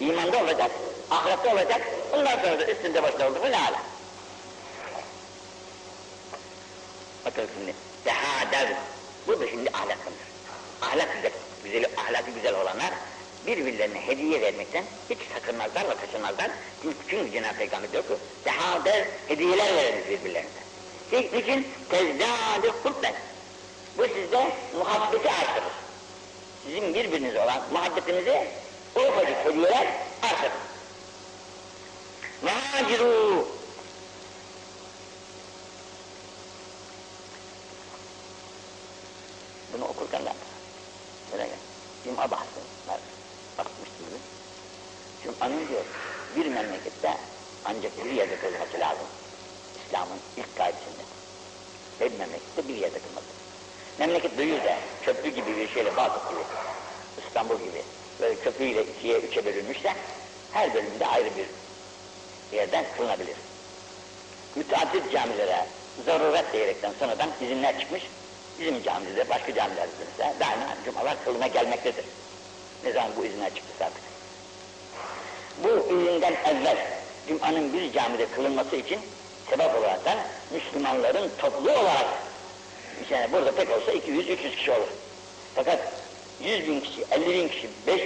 [0.00, 0.70] imanda olacak,
[1.10, 1.80] ahirette olacak.
[2.12, 3.82] Ondan sonra da üstünde başta oldu mu ne ala.
[7.24, 8.76] Bakın şimdi, tehadel.
[9.26, 10.30] Bu da şimdi ahlakındır.
[10.82, 11.32] Ahlak güzel,
[11.70, 12.90] güzeli, ahlakı güzel olanlar
[13.46, 16.50] birbirlerine hediye vermekten hiç sakınmazlar ve kaçınmazlar.
[16.82, 20.50] Çünkü, çünkü Cenab-ı Peygamber diyor ki, tehadel hediyeler veriniz birbirlerine.
[21.10, 21.68] Şey, niçin?
[21.90, 23.14] Tezdâdü hubben.
[23.98, 25.72] Bu sizde muhabbeti artırır.
[26.64, 28.46] Sizin birbirinize olan muhabbetinizi
[28.96, 29.88] o ufacık hediyeler
[30.22, 30.52] artırır.
[32.44, 33.44] Mâcirû
[39.72, 40.49] Bunu okurken ben
[41.32, 41.48] böyle
[42.04, 42.30] Cuma.
[43.58, 44.20] Bakmıştım bugün.
[45.24, 45.84] Cuma'nın diyor
[46.36, 47.16] bir memlekette
[47.64, 49.06] ancak bir yerde kılması lazım.
[49.86, 51.02] İslam'ın ilk kaidesinde.
[52.00, 53.26] Bir memlekette bir yerde kılması.
[53.98, 56.40] Memleket büyür de köprü gibi bir şeyle bazı gibi,
[57.26, 57.82] İstanbul gibi
[58.20, 59.94] böyle köprüyle ikiye üçe bölünmüşse
[60.52, 61.46] her bölümde ayrı bir
[62.56, 63.36] yerden kılınabilir.
[64.56, 65.66] Müteaddit camilere
[66.06, 68.02] zaruret diyerekten sonradan izinler çıkmış.
[68.60, 72.04] Bizim camide başka camilerde ise daima cumalar kılına gelmektedir.
[72.84, 74.02] Ne zaman bu izinler çıktı artık.
[75.64, 76.76] Bu izinden evvel
[77.28, 79.00] Cuma'nın bir camide kılınması için
[79.50, 80.18] sebep olarak da
[80.50, 82.06] Müslümanların toplu olarak
[83.10, 84.88] yani burada pek olsa 200-300 kişi olur.
[85.54, 85.78] Fakat
[86.40, 88.00] 100 bin kişi, 50 bin kişi, 5,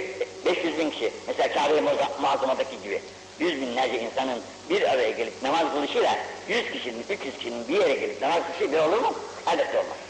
[0.45, 1.81] 500 bin kişi, mesela Kabe-i
[2.21, 3.01] Muazzama'daki gibi
[3.39, 8.21] yüz binlerce insanın bir araya gelip namaz kılışıyla 100 kişinin, 300 kişinin bir yere gelip
[8.21, 9.13] namaz kılışı bir olur mu?
[9.47, 10.04] Elbette olmaz.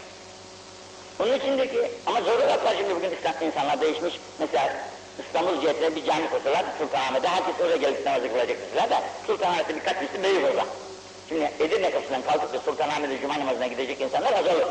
[1.20, 3.12] Onun içindeki, ama zorluk var şimdi bugün
[3.46, 4.20] insanlar değişmiş.
[4.40, 4.74] Mesela
[5.28, 10.02] İstanbul cihetine bir cami kursalar Sultanahmet'e, herkes oraya gelip namazı kılacak mesela da Sultanahmet'te birkaç
[10.02, 10.66] misli büyük orada.
[11.30, 14.68] Şimdi Edirne kapısından kalkıp da Sultanahmet'e cuma namazına gidecek insanlar az olur.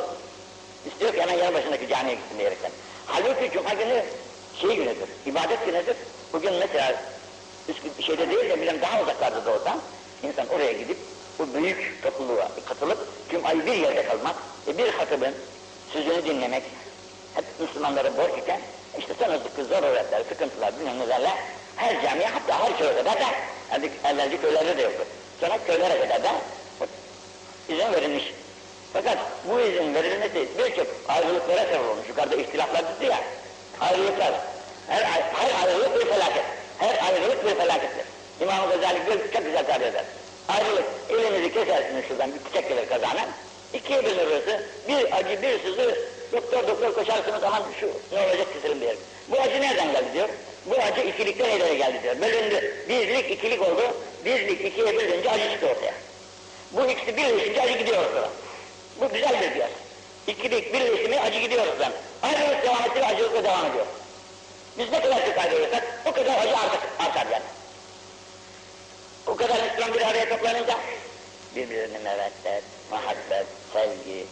[0.87, 2.71] İstiyor ki hemen yanı başındaki camiye gitsin diyerekten.
[3.07, 4.05] Halbuki cuma günü
[4.61, 5.97] şey günüdür, ibadet günüdür.
[6.33, 6.95] Bugün mesela
[8.01, 9.79] şeyde değil de bilen daha uzaklarda da olsa
[10.23, 10.97] insan oraya gidip
[11.39, 12.99] bu büyük topluluğa katılıp
[13.31, 15.35] cumayı bir yerde kalmak ve bir hatibin
[15.95, 16.63] sözünü dinlemek
[17.35, 18.61] hep Müslümanların borç iken
[18.99, 21.31] işte sonrasındaki zor öğretler, sıkıntılar, bilmem nelerle
[21.77, 23.27] her camiye hatta her köye kadar da
[24.05, 25.05] evvelce köylerde de yoktu.
[25.41, 26.33] Sonra köylere kadar da
[27.69, 28.35] izin verilmiş.
[28.93, 32.09] Fakat bu izin verilmesi birçok ayrılıklara sebep olmuş.
[32.09, 33.21] Yukarıda ihtilaflar dedi ya,
[33.81, 34.33] ayrılıklar.
[34.89, 35.03] Her,
[35.35, 36.45] her ayrılık bir felaket.
[36.79, 38.05] Her ayrılık bir felakettir.
[38.41, 38.99] İmam-ı Gazali
[39.33, 40.05] çok güzel tarif eder.
[40.49, 43.27] Ayrılık, elinizi kesersiniz şuradan bir bıçak gelir kazana.
[43.75, 44.67] İkiye bölünür orası.
[44.89, 45.99] Bir acı, bir sızı,
[46.33, 49.01] doktor doktor koşarsınız aman şu ne olacak keselim diyelim.
[49.29, 50.29] Bu acı nereden geldi diyor.
[50.67, 52.21] Bu acı ikilikten ileri geldi diyor.
[52.21, 52.75] Bölündü.
[52.89, 53.83] Birlik ikilik oldu.
[54.25, 55.95] Birlik ikiye bölünce acı çıktı ortaya.
[56.73, 58.31] Bu ikisi birleşince acı gidiyor ortadan.
[59.01, 59.71] Bu güzel bir kıyas.
[60.27, 61.93] İkilik birleşimi acı gidiyor ortadan.
[62.23, 63.87] Ayrılık devam etti acılıkla devam ediyor.
[64.79, 67.45] Biz ne kadar çok ayrılırsak o kadar acı artar, artar yani.
[69.27, 70.79] O kadar Müslüman bir araya toplanınca
[71.57, 74.27] birbirine mevettet, muhabbet, sevgi,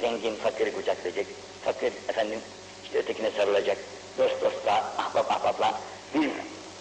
[0.00, 1.26] zengin fakiri kucaklayacak,
[1.64, 2.40] fakir efendim
[2.84, 3.78] işte ötekine sarılacak,
[4.18, 5.80] dost dostla, ahbap ahbapla
[6.14, 6.30] bir,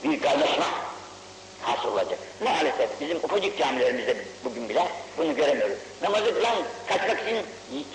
[0.04, 0.66] bir kaynaşma
[1.62, 2.20] hasıl olacak.
[2.44, 5.78] Maalesef bizim ufacık camilerimizde bugün bile bunu göremiyoruz.
[6.02, 6.56] Namazı kılan
[6.88, 7.46] kaçmak için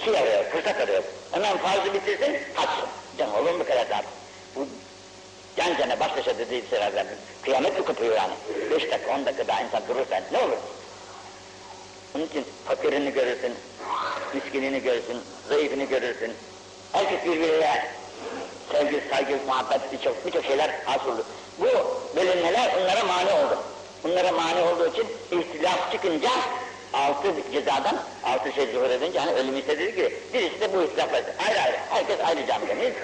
[0.05, 1.03] şey arıyor, fırsat arıyor.
[1.33, 2.89] Hemen farzı bitirsin, kaçsın.
[3.19, 4.03] Can olur mu kadar daha?
[4.57, 4.67] Bu
[5.57, 7.07] yan cana baş başa dediği sıralar
[7.43, 8.35] kıyamet mi kopuyor yani?
[8.71, 10.57] Beş dakika, on dakika daha insan durursa ne olur?
[12.15, 13.53] Onun için fakirini görürsün,
[14.35, 16.33] miskinini görürsün, zayıfını görürsün.
[16.93, 17.87] Herkes birbirine
[18.73, 21.25] sevgi, saygı, muhabbet birçok birçok şeyler hasıldı.
[21.59, 21.67] Bu
[22.17, 23.59] bölünmeler onlara mani oldu.
[24.05, 26.31] Bunlara mani olduğu için ihtilaf çıkınca
[26.93, 31.61] altı cezadan altı şey zuhur edince hani ölüm istediği gibi birisi de bu ihtilafla ayrı
[31.61, 32.95] ayrı herkes ayrı camide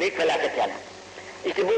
[0.00, 0.72] büyük felaket yani.
[1.46, 1.72] İşte bu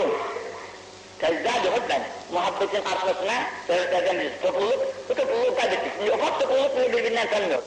[1.19, 5.93] tezdâd-ı hubben muhabbetin artmasına sebeplerden birisi topluluk bu topluluğu kaybettik.
[5.99, 7.63] Şimdi ufak topluluk bile birbirinden tanımıyor.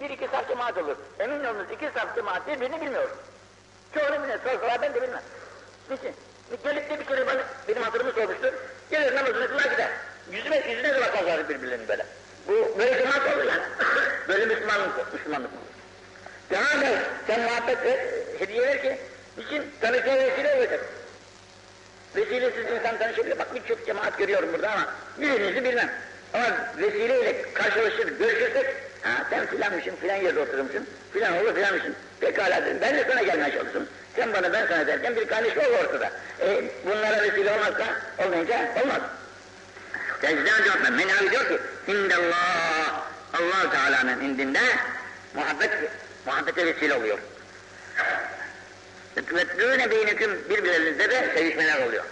[0.00, 0.96] Bir iki saf cemaat olur.
[1.18, 3.10] Emin olunuz iki saf cemaat birbirini bilmiyor.
[3.94, 5.22] Çoğunu bilir, sorsalar ben de bilmem.
[5.90, 6.14] Niçin?
[6.64, 8.52] Gelip de bir kere bana, benim hatırımı sormuştur.
[8.90, 9.90] Gelir namazını kılar gider.
[10.30, 12.06] Yüzüme, yüzüne de bakmazlar birbirlerinin böyle.
[12.48, 13.62] Bu böyle cemaat olur yani.
[14.28, 15.50] böyle Müslümanlık, Müslümanlık
[16.52, 16.88] da
[17.26, 18.00] sen muhabbet et,
[18.38, 18.98] hediye ver ki,
[19.38, 20.80] için tanışmaya vesile olacak.
[22.16, 23.38] Vesilesiz insan tanışabilir.
[23.38, 25.90] Bak birçok cemaat görüyorum burada ama birinizi bilmem.
[26.34, 26.46] Ama
[26.78, 28.66] vesileyle karşılaşır, görüşürsek,
[29.02, 31.94] ha sen filanmışsın, filan yerde oturmuşsun, filan olur filanmışsın.
[32.20, 33.88] Pekala dedim, ben de sana gelmeye çalıştım.
[34.16, 36.10] Sen bana, ben sana derken bir kaynaşma olur ortada.
[36.40, 37.84] E, bunlara vesile olmazsa,
[38.18, 39.00] olmayınca olmaz.
[40.20, 40.90] Tecrüden cevap ver.
[40.90, 44.60] Menavi diyor ki, indallah, allah Teala'nın indinde
[45.34, 45.70] muhabbet,
[46.26, 47.18] muhabbete vesile oluyor.
[49.16, 52.04] Vetlûne beyneküm birbirlerinizde de sevişmeler oluyor.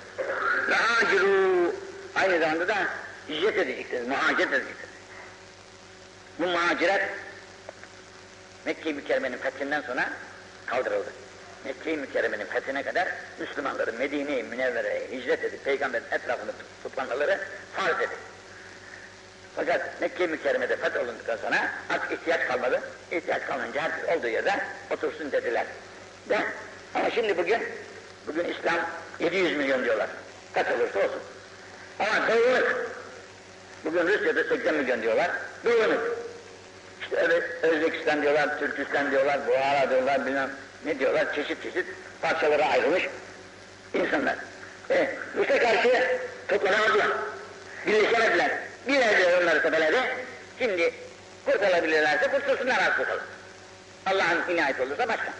[0.69, 1.75] Ve haciru
[2.15, 2.77] aynı zamanda da
[3.29, 4.91] hicret edeceksiniz, muhaciret edeceksiniz.
[6.39, 7.03] Bu muhaciret
[8.65, 10.11] Mekke-i Mükerreme'nin fethinden sonra
[10.67, 11.13] kaldırıldı.
[11.65, 16.51] Mekke-i Mükerreme'nin fethine kadar Müslümanların Medine-i Münevvere'ye hicret edip Peygamberin etrafını
[16.83, 17.41] tutmanları
[17.77, 18.30] farz edildi.
[19.57, 22.81] Fakat Mekke-i Mükerreme'de fetholunduktan sonra artık ihtiyaç kalmadı.
[23.13, 24.61] İhtiyaç kalmayınca herkes olduğu yerde
[24.91, 25.67] otursun dediler.
[26.29, 26.39] De,
[26.95, 27.63] ama şimdi bugün,
[28.27, 28.79] bugün İslam
[29.21, 30.09] 700 milyon diyorlar.
[30.53, 31.21] Kaç olursa olsun.
[31.99, 32.91] Ama dağınık.
[33.85, 35.31] Bugün Rusya'da 80 milyon diyorlar.
[35.65, 36.01] Dağınık.
[37.03, 40.51] İşte evet, Özbekistan diyorlar, Türkistan diyorlar, Buhara diyorlar, bilmem
[40.85, 41.87] ne diyorlar, çeşit çeşit
[42.23, 43.09] parçalara ayrılmış
[43.95, 44.37] insanlar.
[44.91, 47.07] E, Rus'a karşı toplanamadılar.
[47.87, 48.70] Birleşemediler.
[48.89, 49.97] Bir yerde onları tepeledi.
[50.59, 50.95] Şimdi
[51.45, 53.23] kurtulabilirlerse kurtulsunlar az kurtulun.
[54.07, 55.33] Allah'ın inayet olursa başka.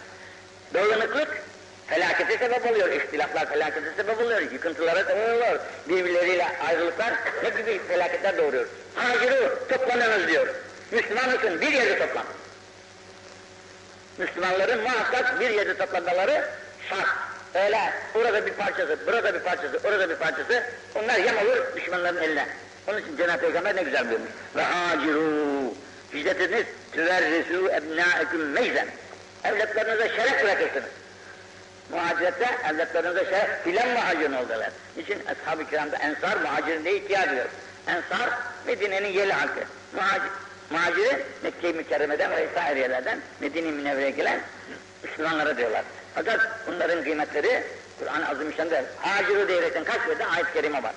[0.73, 1.41] Dağınıklık
[1.87, 8.37] felakete sebep oluyor, ihtilaflar felakete sebep oluyor, yıkıntılara sebep oluyor, birbirleriyle ayrılıklar ne gibi felaketler
[8.37, 8.67] doğuruyor.
[8.95, 10.47] Haciru toplanınız diyor.
[10.91, 11.61] Müslüman mısın?
[11.61, 12.25] Bir yerde toplan.
[14.17, 16.49] Müslümanların muhakkak bir yerde toplanmaları
[16.89, 17.07] şart.
[17.53, 20.63] Öyle burada bir parçası, burada bir parçası, orada bir parçası,
[20.95, 22.47] onlar yem olur düşmanların eline.
[22.87, 24.29] Onun için Cenab-ı Peygamber ne güzel buyurmuş.
[24.55, 25.73] Ve haciru,
[26.13, 26.65] hicret ediniz,
[26.95, 28.87] tüverrisû ebnâeküm meyzen.
[29.43, 30.89] Evlatlarınıza şeref bırakırsınız.
[31.91, 34.69] Muhacirette evlatlarınıza şeref, filan muhacirin oldular.
[34.97, 37.45] Niçin ashab-ı kiramda ensar muhacirin diye ihtiyar ediyor.
[37.87, 38.29] Ensar
[38.67, 39.59] Medine'nin yeli halkı.
[39.93, 40.31] Muhacir,
[40.69, 44.39] muhaciri Mekke-i Mükerreme'den ve vesaire yerlerden Medine-i Münevvere'ye gelen
[45.03, 45.83] Müslümanlara diyorlar.
[46.15, 47.63] Fakat bunların kıymetleri
[47.99, 50.93] Kur'an-ı Azimüşşan'da haciru diyerekten kaç yerde ayet-i kerime var.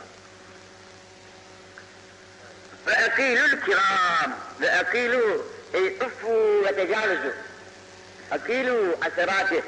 [2.86, 7.32] Ve ekilül kiram ve ekilu ey ıffu ve tecavuzu
[8.30, 9.62] Akilu aserati,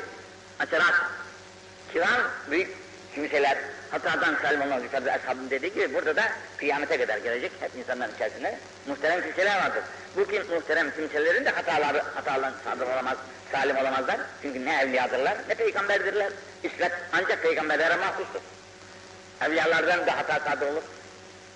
[0.61, 0.95] aserat,
[1.93, 2.69] kiram büyük
[3.15, 3.59] kimseler,
[3.91, 6.23] hatadan salim olmaz yukarıda ashabın dediği gibi burada da
[6.57, 9.83] kıyamete kadar gelecek hep insanların içerisinde muhterem kimseler vardır.
[10.17, 13.17] Bu kim muhterem kimselerin de hataları, hatalan sadır olamaz,
[13.53, 14.17] salim olamazlar.
[14.43, 16.33] Çünkü ne evliyadırlar ne peygamberdirler.
[16.63, 18.41] İsmet ancak peygamberlere mahsustur.
[19.43, 20.83] Evliyalardan da hata sadır olur.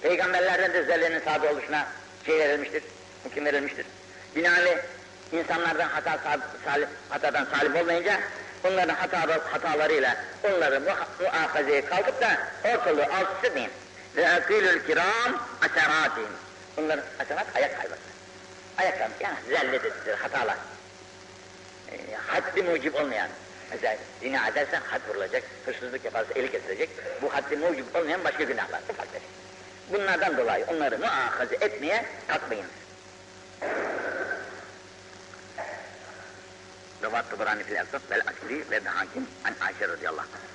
[0.02, 1.86] Peygamberlerden de zellenin sadır oluşuna
[2.26, 2.82] şey verilmiştir,
[3.24, 3.86] hüküm verilmiştir.
[4.36, 4.78] Binaenaleyh
[5.32, 6.18] insanlardan hata
[6.64, 8.20] salim, hatadan salim olmayınca
[8.64, 9.20] onların hata,
[9.52, 10.80] hatalarıyla onları
[11.20, 13.70] muhafazaya kalkıp da ortalığı alt üst etmeyin.
[14.16, 16.26] Ve akilül kiram aseratim.
[16.76, 18.00] Onların aserat ayak kayması.
[18.78, 20.56] Ayak kayması yani zellededir, hatalar.
[21.92, 23.28] E, haddi mucib olmayan.
[23.70, 26.90] Mesela zina edersen had vurulacak, hırsızlık yaparsa eli kesilecek.
[27.22, 29.06] Bu haddi mucib olmayan başka günahlar, ufak.
[29.92, 32.66] Bunlardan dolayı onları muahaze etmeye kalkmayın.
[37.02, 40.50] Ravat Tıbrani fil Esas vel Asri ve Hakim an Ayşe radıyallahu anh.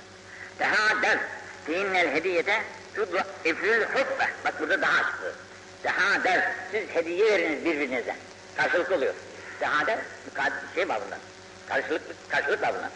[0.58, 1.18] Tehadder
[1.66, 2.62] fiinnel hediyete
[2.94, 4.28] tudra'ifül hubbe.
[4.44, 5.32] Bak burada daha açıklı.
[5.82, 8.16] Tehadder siz hediye veriniz birbirinize.
[8.56, 9.14] Karşılık oluyor.
[9.60, 9.98] Tehadder
[10.74, 11.18] şey babından.
[11.68, 12.90] Karşılık, karşılık babından.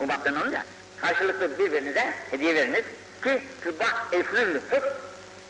[0.00, 0.64] Bu baktan olunca
[1.00, 2.84] karşılıklı birbirinize hediye veriniz
[3.22, 4.82] ki tudra'ifül hub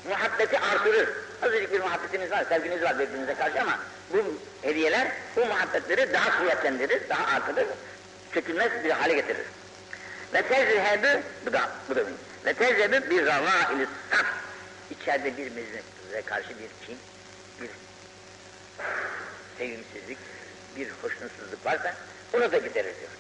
[0.09, 1.09] muhabbeti artırır.
[1.43, 3.79] Azıcık bir muhabbetiniz var, sevginiz var birbirinize karşı ama
[4.13, 7.67] bu hediyeler bu muhabbetleri daha kuvvetlendirir, daha artırır,
[8.35, 9.47] çökülmez bir hale getirir.
[10.35, 12.17] Ve tezhebü, bu da, bu da benim.
[12.45, 14.27] Ve tezhebü bir rava ili saf.
[14.91, 16.99] İçeride birbirimize karşı bir kin,
[17.61, 17.71] bir
[19.59, 20.19] sevimsizlik,
[20.77, 21.95] bir hoşnutsuzluk varsa
[22.33, 23.11] onu da giderir diyor.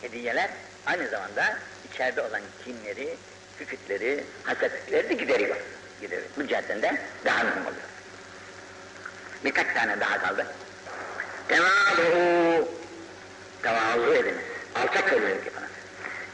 [0.00, 0.50] Hediyeler
[0.86, 1.58] aynı zamanda
[1.92, 3.16] içeride olan kinleri,
[3.62, 5.56] hükütleri, hasetlikleri de gideriyor.
[6.00, 6.24] Giderir.
[6.36, 7.88] Bu de daha mühim oluyor.
[9.44, 10.46] Birkaç tane daha kaldı.
[11.48, 12.68] Tevazu,
[13.62, 14.44] tevazu ediniz.
[14.74, 15.70] Alçak gönüllülük yapınız.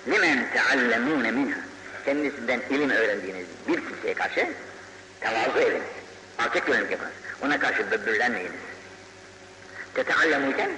[0.08, 1.58] Limen teallemûne minha.
[2.04, 4.48] Kendisinden ilim öğrendiğiniz bir kimseye karşı
[5.20, 5.82] tevazu ediniz.
[6.38, 7.12] Alçak gönüllülük yapınız.
[7.42, 8.60] Ona karşı böbürlenmeyiniz.
[9.94, 10.70] Teteallemûken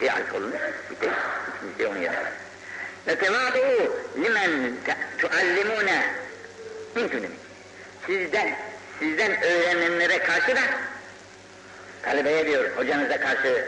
[0.00, 0.54] bir alf olunuz.
[0.90, 1.10] Bir tek
[1.56, 2.41] ikincisi onun yerine.
[3.06, 4.72] Ve tevazu limen
[5.18, 6.02] tuallimûne
[6.96, 7.10] min
[8.06, 8.54] Sizden,
[8.98, 10.60] sizden öğrenenlere karşı da
[12.02, 13.64] Talebeye diyor, hocanıza karşı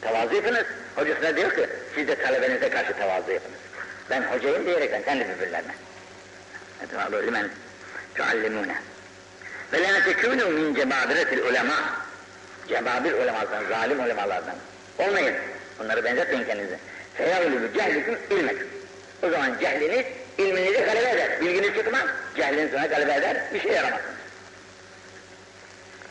[0.00, 0.64] tevazu yapınız.
[0.96, 3.58] Hocasına diyor ki, siz de talebenize karşı tevazu yapınız.
[4.10, 5.72] Ben hocayım diyerekten kendi birbirlerine.
[6.82, 7.48] Etvalu limen
[8.14, 8.76] tuallimune.
[9.72, 11.74] Ve la tekûnû min cebabiretil ulema.
[12.68, 14.56] Cebabir ulemalardan, zalim ulemalardan.
[14.98, 15.34] Olmayın.
[15.80, 16.78] Onları benzetmeyin kendinize.
[17.18, 18.68] Feyavlû cehlikum ilmekum.
[19.22, 20.06] O zaman cehliniz
[20.38, 21.40] ilminizi galebe eder.
[21.40, 22.04] Bilginiz çıkmaz.
[22.36, 23.36] Cehliniz sonra galebe eder.
[23.54, 24.14] Bir şey yaramazsınız.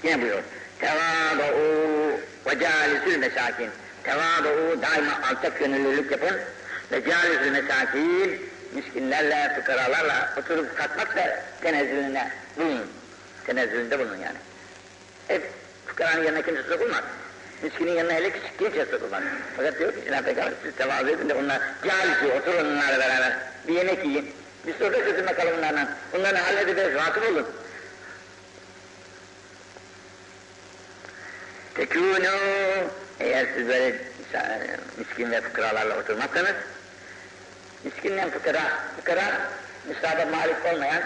[0.03, 0.43] Yine buyuruyor.
[0.81, 2.11] Tevâda'û
[2.45, 3.69] ve câlisül mesâkin.
[4.03, 6.37] Tevâda'û daima alçak gönüllülük yapın.
[6.91, 12.91] Ve câlisül mesâkin miskinlerle, fıkaralarla oturup kalkmak da tenezzülüne bulunun.
[13.45, 14.37] Tenezzülünde bulunun yani.
[15.27, 15.49] Hep
[15.85, 17.03] fıkaranın yanına kimse sokulmaz.
[17.63, 19.23] Miskinin yanına hele küçük kimse sokulmaz.
[19.57, 23.37] Fakat diyor ki Cenab-ı Peygamber siz tevazu edin de onlar câlisi oturun onlarla beraber.
[23.67, 24.33] Bir yemek yiyin.
[24.67, 25.87] Bir sohbet edin bakalım onlarla.
[26.17, 27.47] Onları hallederiz, vakıf olun.
[31.75, 32.29] Tekûnû
[33.19, 33.95] eğer siz böyle
[34.97, 36.55] miskin ve fıkralarla oturmazsanız
[37.83, 38.61] miskinle fıkra,
[38.97, 39.23] fıkra
[39.87, 41.03] müsaade malik olmayan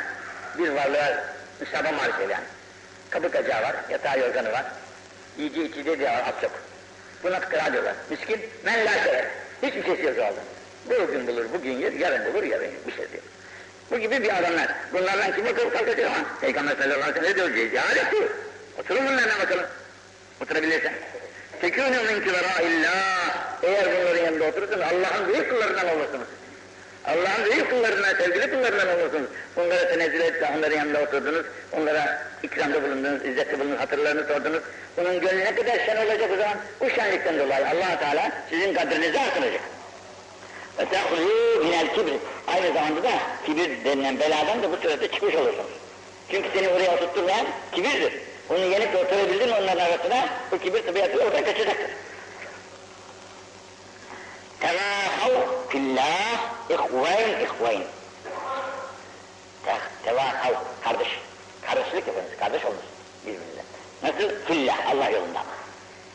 [0.58, 1.24] bir varlığa
[1.60, 2.44] müsaade malik yani.
[3.10, 4.66] Kapı kacağı var, yatağı yorganı var,
[5.38, 6.52] yiyeceği içeceği de az çok.
[7.24, 7.96] Buna fıkra diyorlar.
[8.10, 9.26] Miskin, men la şeref.
[9.64, 10.42] Hiçbir şey yok orada.
[10.86, 12.74] Bugün bulur, bugün yer, yarın bulur, yarın yer.
[12.88, 13.24] Bir şey diyor.
[13.92, 14.76] Bu gibi bir adamlar.
[14.94, 16.18] Bunlardan kim akıl kalkacak ama?
[16.42, 17.72] Peygamber sallallahu aleyhi ve sellem ne diyor?
[17.72, 18.30] Cehalet diyor.
[18.80, 19.66] Oturun bunlarla bakalım.
[20.42, 20.94] Oturabilirsen.
[21.62, 23.64] Tekûnû min illah.
[23.64, 26.28] Eğer bunların yanında oturursanız Allah'ın büyük kullarından olursunuz.
[27.08, 29.30] Allah'ın büyük kullarından, sevgili kullarından olursunuz.
[29.58, 34.64] Onlara tenezzül etse, onların yanında oturdunuz, onlara ikramda bulundunuz, izzette bulundunuz, hatırlarını sordunuz.
[34.98, 36.58] Bunun gönlü ne kadar şen olacak o zaman?
[36.82, 39.62] Bu şenlikten dolayı allah Teala sizin kadrinizi artıracak.
[40.80, 42.18] Ve tehulû minel kibri.
[42.48, 43.12] Aynı zamanda da
[43.46, 45.72] kibir denilen beladan da bu surette çıkmış olursunuz.
[46.32, 48.14] Çünkü seni oraya oturtturmayan kibirdir.
[48.50, 51.90] Onu yenip oturabildin onların arasına, bu kibir tabiatıyla oradan kaçacaktır.
[55.76, 57.84] Tevahav fillah, ihveyn ihveyn.
[60.06, 60.54] Tevahav,
[60.84, 61.08] kardeş.
[61.62, 62.82] Kardeşlik yapınız, kardeş olunuz
[63.26, 63.62] birbirinize.
[64.04, 64.46] Nasıl?
[64.48, 65.50] Fillah, Allah yolunda ama.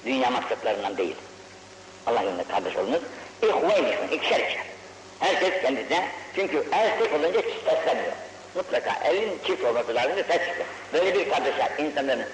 [0.04, 1.16] Dünya maksatlarından değil.
[2.06, 3.00] Allah yolunda kardeş olunuz.
[3.42, 4.64] İhveyn ihveyn, ikişer ikişer.
[5.20, 8.12] Herkes kendisine, çünkü el tek olunca seslenmiyor.
[8.54, 10.66] Mutlaka elin çift olması lazım da ses çıkıyor.
[10.92, 12.26] Böyle bir kardeşler, insanların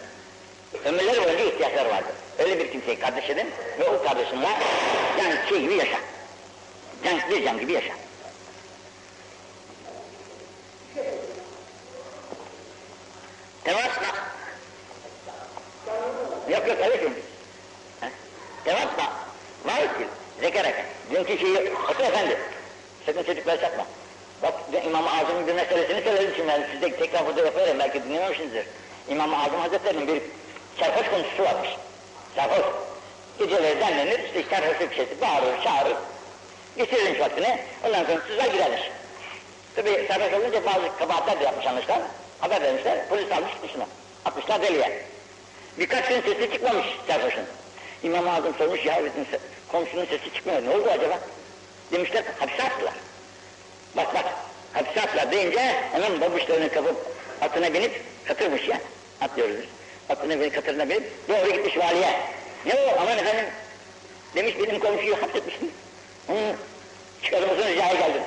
[0.85, 2.15] ömürleri boyunca ihtiyaçları vardır.
[2.39, 4.49] Öyle bir kimseyi kardeş edin ve o kardeşinle
[5.19, 5.99] yani şey gibi yaşa.
[7.45, 7.95] Can gibi yaşa.
[13.65, 14.15] Tevasla.
[16.49, 17.23] Yok yok öyle şimdi.
[18.65, 19.13] Tevasla.
[19.65, 20.07] Vahisil.
[20.41, 20.75] Zekerek.
[21.11, 22.39] Dünkü şeyi, otur efendi.
[23.07, 23.87] Sakın çocuklar çakma.
[24.43, 24.55] Bak
[24.87, 28.67] İmam-ı Azam'ın bir meselesini söyledim şimdi ben size tekrar burada yapıyorum belki dinlememişsinizdir.
[29.09, 30.23] İmam-ı Azam Hazretleri'nin bir
[30.81, 31.71] sarhoş konusu varmış.
[32.37, 32.65] Sarhoş.
[33.39, 35.97] Geceleri demlenir, işte sarhoşluk şeysi bağırır, çağırır.
[36.77, 38.81] Geçirirmiş vaktini, ondan sonra sızlar gidermiş.
[39.77, 42.03] Tabi sarhoş olunca bazı kabahatler de yapmış anlaşılan.
[42.41, 43.87] Haber vermişler, polis almış dışına.
[44.25, 45.03] Atmışlar deliye.
[45.79, 47.45] Birkaç gün sesi çıkmamış sarhoşun.
[48.03, 49.03] İmam-ı Azam sormuş ya
[49.69, 51.19] komşunun sesi çıkmıyor, ne oldu acaba?
[51.93, 52.95] Demişler hapse attılar.
[53.97, 54.25] Bak bak,
[54.73, 56.97] hapse attılar deyince hemen babuşlarını kapıp
[57.41, 58.81] atına binip katırmış ya,
[59.21, 59.69] atlıyoruz biz.
[60.09, 62.21] Atına binip katırına binip doğru gitmiş valiye.
[62.67, 63.45] Ne o aman efendim,
[64.35, 65.71] demiş benim komşuyu hapsetmiştim.
[66.29, 66.57] Onun
[67.23, 68.23] çıkarılmasına rica geldim.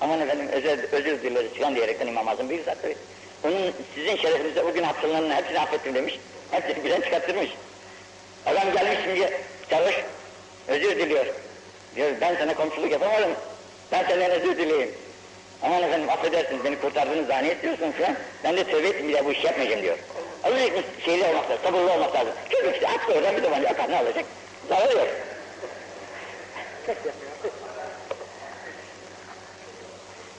[0.00, 2.96] Aman efendim özür, özür dileriz çıkan diyerekten İmam Azam bir tabii.
[3.44, 6.18] Onun sizin şerefinizde bugün hapsılananın hepsini affettim demiş.
[6.50, 7.50] Hepsini birden çıkarttırmış.
[8.46, 9.30] Adam gelmiş şimdi
[9.70, 9.94] çavuş
[10.68, 11.26] özür diliyor.
[11.96, 13.30] Diyor ben sana komşuluk yapamadım.
[13.92, 14.94] Ben senden özür dileyim.
[15.62, 18.16] Aman efendim affedersiniz beni kurtardınız daha ne istiyorsunuz ya?
[18.44, 19.98] Ben de tövbe ettim bir daha bu işi yapmayacağım diyor.
[20.44, 20.72] Azıcık
[21.04, 22.32] şeyli olmak lazım, sabırlı olmak lazım.
[22.50, 24.24] Çocuk işte at oradan bir tabanca atar ne olacak?
[24.68, 25.08] Zarar yok.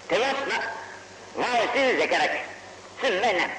[0.07, 0.73] Tevasla
[1.35, 2.31] vasil zekarak
[3.01, 3.51] sümme nem.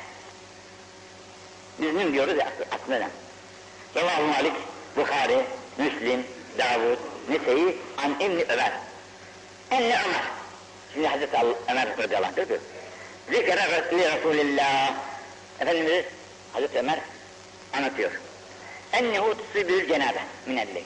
[1.79, 3.11] Biz diyoruz ya aslında nem.
[3.97, 4.53] Revahu Malik,
[4.97, 5.45] Bukhari,
[5.79, 6.27] Müslim,
[6.59, 8.73] Davud, Nese'yi an İbni Ömer.
[9.71, 10.23] Enne Ömer.
[10.93, 11.37] Şimdi Hazreti
[11.71, 12.59] Ömer radıyallahu anh diyor ki
[13.31, 14.95] Zikre Resulü Resulillah
[15.61, 16.05] Efendimiz
[16.53, 16.99] Hazreti Ömer
[17.73, 18.11] anlatıyor.
[18.93, 20.85] Ennehu tusibül cenabe minelli.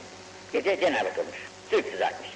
[0.53, 1.50] Gece cenabet olmuş.
[1.71, 2.29] Sürpsüz atmış.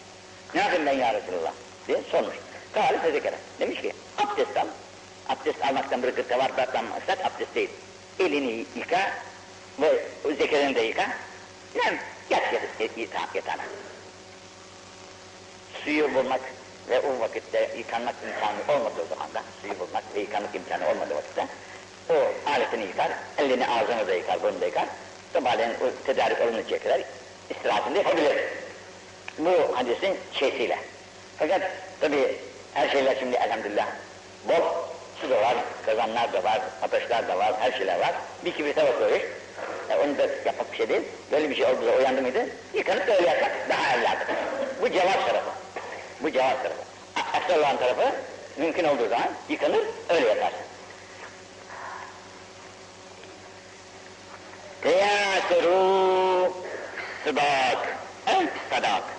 [0.55, 1.53] Ne yapayım ben ya Resulallah
[1.89, 2.35] diye sormuş.
[2.75, 3.37] Kâli fezekere.
[3.61, 4.67] Demiş ki abdest al.
[5.29, 7.71] Abdest almaktan bir gırka var bıraklanmazsak abdest değil.
[8.21, 9.11] Elini yıka
[9.81, 10.05] ve
[10.39, 11.09] zekerini de yıka.
[11.75, 11.99] Nem
[12.31, 13.63] yat yatağına.
[15.85, 16.41] Suyu bulmak
[16.89, 21.47] ve o vakitte yıkanmak imkanı olmadığı zaman da suyu bulmak ve yıkanmak imkanı olmadığı vakitte
[22.11, 22.15] o
[22.51, 24.87] aletini yıkar, elini ağzını da yıkar, bunu da yıkar.
[25.33, 27.01] sabahleyin o tedarik oluncaya kadar
[27.51, 28.37] istirahatini yapabilir.
[29.39, 30.79] Bu hadisin şeysiyle.
[31.39, 31.63] Fakat
[32.01, 32.37] tabi
[32.75, 33.87] her şeyler şimdi elhamdülillah
[34.49, 34.63] bol
[35.21, 35.55] su da var,
[35.87, 38.13] kazanlar da var, ateşler de var, her şeyler var.
[38.45, 39.23] Bir kibrite bakıyoruz.
[39.91, 41.03] E, onu da yapmak bir şey değil.
[41.33, 42.47] Böyle bir şey oldu da uyandı mıydı?
[42.75, 44.27] Yıkanıp öyle yapsak daha evladır.
[44.81, 45.51] Bu cevap tarafı.
[46.21, 46.83] Bu cevap tarafı.
[47.35, 48.13] Asıl olan tarafı
[48.57, 50.59] mümkün olduğu zaman yıkanır, öyle yaparsın.
[54.83, 56.53] Teyasuru
[57.25, 59.14] sıdak, el sadak.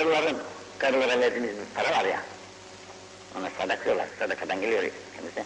[0.00, 0.38] karıların,
[0.78, 2.22] karılara verdiğimiz bir para var ya,
[3.38, 4.82] ona sadaklıyorlar, sadakadan geliyor
[5.16, 5.44] kendisi.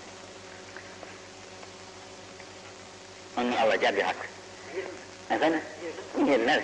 [3.39, 4.17] Onun alacağı bir hak.
[5.31, 5.61] Efendim?
[6.27, 6.63] Yerler,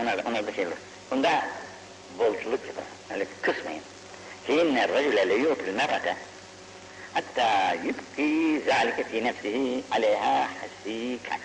[0.00, 0.76] ona da, ona da şey olur.
[1.10, 1.44] Bunda
[2.18, 3.82] bolculuk yapar, öyle kısmayın.
[4.46, 6.16] Şeyinne racüle leyutul merate,
[7.12, 11.40] hatta yubki zâlike fî nefsihi aleyhâ hasîkan.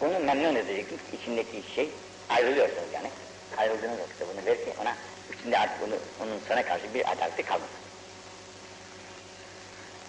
[0.00, 1.90] Onu memnun edecek içindeki şey
[2.28, 3.08] ayrılıyorsunuz yani.
[3.56, 4.96] Ayrıldığınız vakitte bunu ver ki ona
[5.38, 7.76] içinde artık bunu, onun sana karşı bir adaleti kalmasın.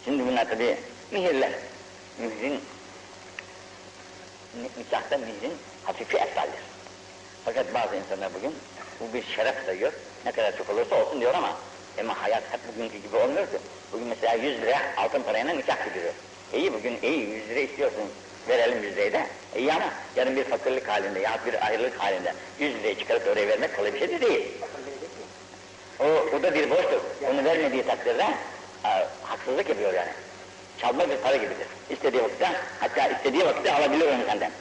[0.06, 0.78] Şimdi bunlar tabi
[1.12, 1.52] mihirler.
[2.18, 2.62] Mihrin
[4.78, 6.60] nikahta mihrin hafifi eftaldir.
[7.46, 8.56] Fakat bazı insanlar bugün
[9.00, 9.94] bu bir şeref sayıyor.
[10.26, 11.58] Ne kadar çok olursa olsun diyor ama
[12.00, 13.58] ama hayat hep bugünkü gibi olmuyor ki.
[13.92, 16.14] Bugün mesela 100 lira altın parayla nikah gidiyor.
[16.54, 18.04] İyi bugün iyi 100 lira istiyorsun
[18.50, 19.22] verelim 100 lirayı da.
[19.56, 19.86] İyi ama
[20.16, 24.00] yarın bir fakirlik halinde ya bir ayrılık halinde 100 lirayı çıkarıp oraya vermek kolay bir
[24.00, 24.48] şey de değil.
[26.00, 27.02] O, o da bir borçtur.
[27.32, 28.26] Onu vermediği takdirde
[28.84, 28.90] a,
[29.24, 30.12] haksızlık yapıyor yani.
[30.82, 31.68] Çalma bir para gibidir.
[31.90, 32.48] İstediği vakitte,
[32.80, 34.52] hatta istediği vakitte alabilir onu senden.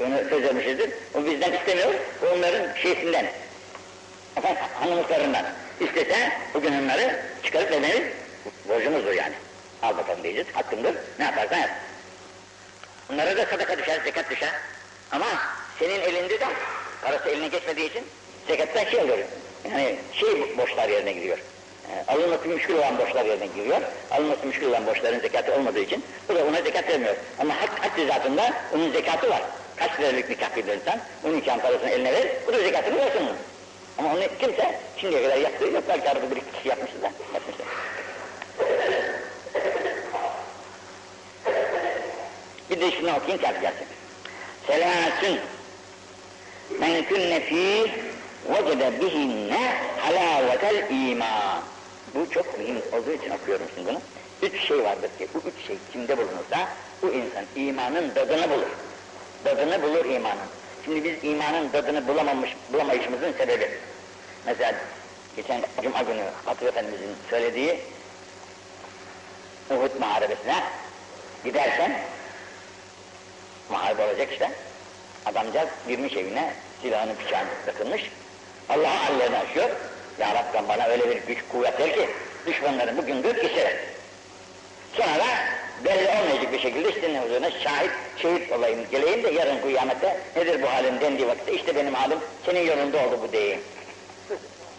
[0.00, 0.90] Onu söz vermişizdir.
[1.14, 1.94] O bizden istemiyor,
[2.36, 3.26] onların şeysinden.
[4.36, 5.44] Efendim hanımlıklarından.
[5.80, 8.02] İstese bugün onları çıkarıp vermeniz
[8.68, 9.34] borcumuzdur yani.
[9.82, 11.70] Al bakalım diyeceğiz, hakkındır, ne yaparsan yap.
[13.08, 14.52] Bunlara da sadaka düşer, zekat düşer.
[15.12, 15.26] Ama
[15.78, 16.46] senin elinde de
[17.02, 18.04] parası eline geçmediği için
[18.46, 19.18] zekattan şey oluyor.
[19.70, 21.38] Yani şey borçlar yerine giriyor.
[21.38, 23.80] E, alınması müşkül olan borçlar yerine giriyor.
[24.10, 27.16] Alınması müşkül olan borçların zekatı olmadığı için bu da ona zekat vermiyor.
[27.38, 29.42] Ama hak, hak zatında onun zekatı var.
[29.76, 33.36] Kaç liralık nikah insan, onun nikahın parasını eline verir, bu da zekatını versin onun.
[33.98, 35.84] Ama onu kimse şimdiye kadar yaptığı yok.
[35.88, 37.10] Belki arada bir iki kişi yapmıştır da.
[37.34, 37.66] Yapmıştır.
[42.70, 43.86] Bir de şunu okuyayım ki yapacaksın.
[44.66, 45.40] Selâsün
[46.80, 47.92] men künne fîh
[48.48, 51.62] vecede bihinne halâvetel iman.
[52.14, 54.00] Bu çok mühim olduğu için okuyorum şimdi bunu.
[54.42, 56.68] Üç şey vardır ki bu üç şey kimde bulunursa
[57.02, 58.70] bu insan imanın tadını bulur.
[59.44, 60.48] Tadını bulur imanın.
[60.84, 63.70] Şimdi biz imanın tadını bulamamış, bulamayışımızın sebebi.
[64.46, 64.74] Mesela
[65.36, 67.80] geçen Cuma günü Hatır Efendimizin söylediği
[69.70, 70.62] Uhud muharebesine
[71.44, 72.00] giderken
[73.70, 74.50] muharebe olacak işte.
[75.26, 76.52] Adamcağız girmiş evine,
[76.82, 78.10] silahını bıçağını takılmış.
[78.68, 79.68] Allah'ın hallerini açıyor.
[80.18, 82.08] Ya Rabbi bana öyle bir güç kuvvet ver ki
[82.46, 83.76] düşmanları bugün gök geçirir.
[84.96, 85.26] Sonra
[85.84, 90.66] belli olmayacak bir şekilde ne huzuruna şahit, şehit olayım geleyim de yarın kıyamette nedir bu
[90.70, 93.60] halin dendiği vakitte işte benim halim senin yolunda oldu bu diyeyim.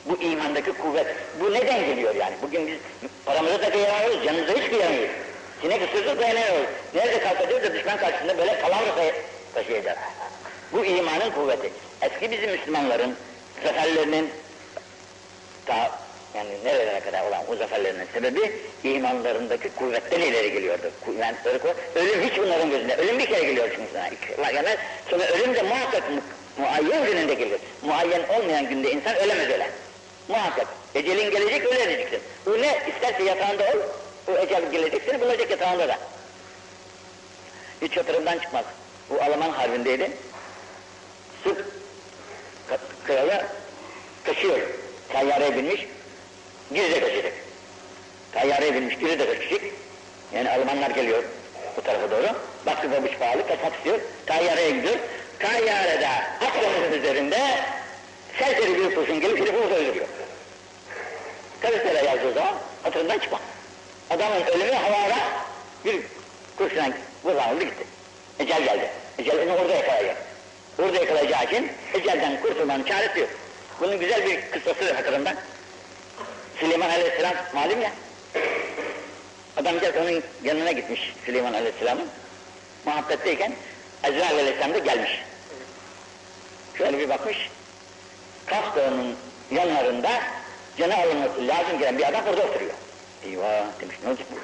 [0.05, 1.07] Bu imandaki kuvvet,
[1.39, 2.35] bu neden geliyor yani?
[2.41, 2.77] Bugün biz
[3.25, 5.09] paramızı da kıyamıyoruz, canımıza hiç kıyamıyoruz.
[5.61, 6.69] Sinek ısırdık dayanamıyoruz.
[6.93, 8.95] Nerede kalkacağız da düşman karşısında böyle kalavra
[9.53, 9.97] taşıyacağız.
[10.71, 11.71] Bu imanın kuvveti.
[12.01, 13.15] Eski bizim Müslümanların
[13.63, 14.29] zaferlerinin
[15.65, 15.91] ta
[16.35, 18.51] yani nerelere kadar olan o zaferlerinin sebebi
[18.83, 20.91] imanlarındaki kuvvetten ileri geliyordu.
[21.19, 21.35] Yani
[21.95, 22.95] ölüm hiç bunların gözünde.
[22.95, 24.51] Ölüm bir kere geliyor çünkü sana.
[24.51, 24.75] Yani
[25.09, 26.21] sonra ölüm de muhakkak mu,
[26.57, 27.59] muayyen gününde gelir.
[27.81, 29.69] Muayyen olmayan günde insan ölemez öyle.
[30.27, 30.67] Muhakkak.
[30.95, 32.19] Ecelin gelecek öyle edeceksin.
[32.45, 32.79] Bu ne?
[32.87, 33.77] İsterse yatağında ol,
[34.29, 35.97] o ecel gelecek seni bulacak yatağında da.
[37.81, 38.65] Hiç hatırımdan çıkmaz.
[39.09, 40.11] Bu Alman harbindeydi.
[41.43, 41.65] Sırp
[43.07, 43.45] kralı
[44.23, 44.59] kaçıyor.
[45.09, 45.87] Tayyareye binmiş,
[46.71, 47.33] de kaçacak.
[48.31, 49.61] Tayyareye binmiş, geri de kaçacak.
[50.33, 51.23] Yani Almanlar geliyor
[51.77, 52.27] bu tarafa doğru.
[52.65, 53.99] Baktı babuş pahalı, kaçmak istiyor.
[54.25, 54.95] Tayyareye gidiyor.
[55.39, 56.07] Tayyarede
[56.41, 57.39] Akdeniz'in üzerinde
[58.39, 60.05] serseri bir kurşun gelip herifi burada öldürüyor.
[61.61, 62.53] Gazetelere yazdığı zaman
[62.83, 63.41] hatırından çıkmaz.
[64.09, 65.17] Adamın ölümü havada
[65.85, 66.01] bir
[66.57, 66.89] kurşuna
[67.23, 67.83] vuruldu gitti.
[68.39, 68.89] Ecel geldi.
[69.17, 70.17] Ecel onu orada yakalayacak.
[70.79, 73.29] Orada yakalayacağı için ecelden kurtulmanın çaresi yok.
[73.79, 75.35] Bunun güzel bir kıssası hatırımda.
[76.59, 77.91] Süleyman Aleyhisselam malum ya.
[79.57, 82.07] Adamcağız onun yanına gitmiş Süleyman Aleyhisselam'ın.
[82.85, 83.53] Muhabbetteyken
[84.03, 85.23] Ezrail Aleyhisselam da gelmiş.
[86.77, 87.49] Şöyle bir bakmış.
[88.51, 89.15] Dağı'nın
[89.51, 90.09] yanlarında
[90.77, 92.73] canı alınması lazım gelen bir adam orada oturuyor.
[93.25, 94.35] Eyvah demiş ne olacak bu?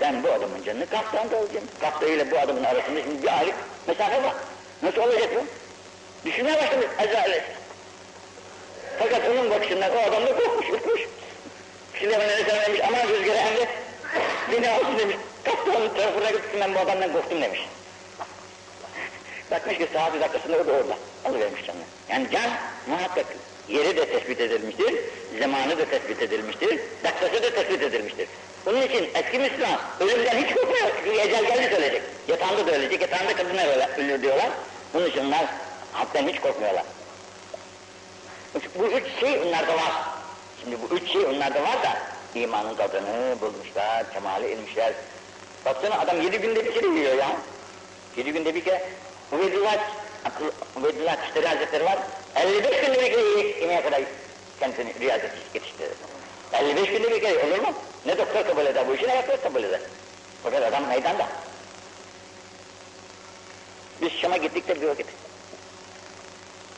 [0.00, 1.66] Ben bu adamın canını kaptan da alacağım.
[1.80, 3.54] Kaptanıyla bu adamın arasında şimdi bir aylık
[3.86, 4.34] mesafe var.
[4.82, 5.44] Nasıl olacak bu?
[6.28, 7.42] Düşünmeye başlamış Azrail
[8.98, 11.02] Fakat onun bakışından o adam da korkmuş, ürkmüş.
[11.94, 13.68] Şimdi bana ne demiş, aman rüzgarı emret,
[14.52, 15.16] beni alsın demiş.
[15.44, 17.60] Kaptanın tarafına gitsin ben bu adamdan korktum demiş.
[19.50, 20.96] Bakmış ki saat dakikasında o da orada.
[21.24, 21.82] Alıvermiş canını.
[22.08, 22.50] Yani can
[22.86, 23.26] muhakkak
[23.68, 24.94] yeri de tespit edilmiştir,
[25.40, 28.28] zamanı da tespit edilmiştir, dakikası da tespit edilmiştir.
[28.66, 30.90] Bunun için eski Müslüman ölümden hiç korkmuyor.
[30.96, 32.02] Çünkü ecel geldi ölecek.
[32.28, 33.32] Yatağında da ölecek, yatağında
[33.72, 34.48] öyle, ölür diyorlar.
[34.94, 35.46] Bunun için onlar
[35.92, 36.84] haktan hiç korkmuyorlar.
[38.78, 39.92] Bu üç şey onlarda var.
[40.60, 41.98] Şimdi bu üç şey onlarda var da
[42.34, 44.92] imanın tadını bulmuşlar, kemale inmişler.
[45.64, 47.36] Baksana adam yedi günde bir kere yiyor ya.
[48.16, 48.88] Yedi günde bir kere
[49.32, 49.76] Ubeydullah,
[50.76, 51.98] Ubeydullah Kıştari Hazretleri var.
[52.36, 54.02] 55 günde bir kere yemeğe kadar
[54.60, 55.90] kendisini riyazet yetiştirir.
[56.52, 57.74] 55 günde bir kere olur mu?
[58.06, 59.80] Ne doktor kabul eder bu işi ne doktor kabul eder.
[60.42, 61.28] Fakat adam meydanda.
[64.02, 65.06] Biz Şam'a gittik de bir vakit.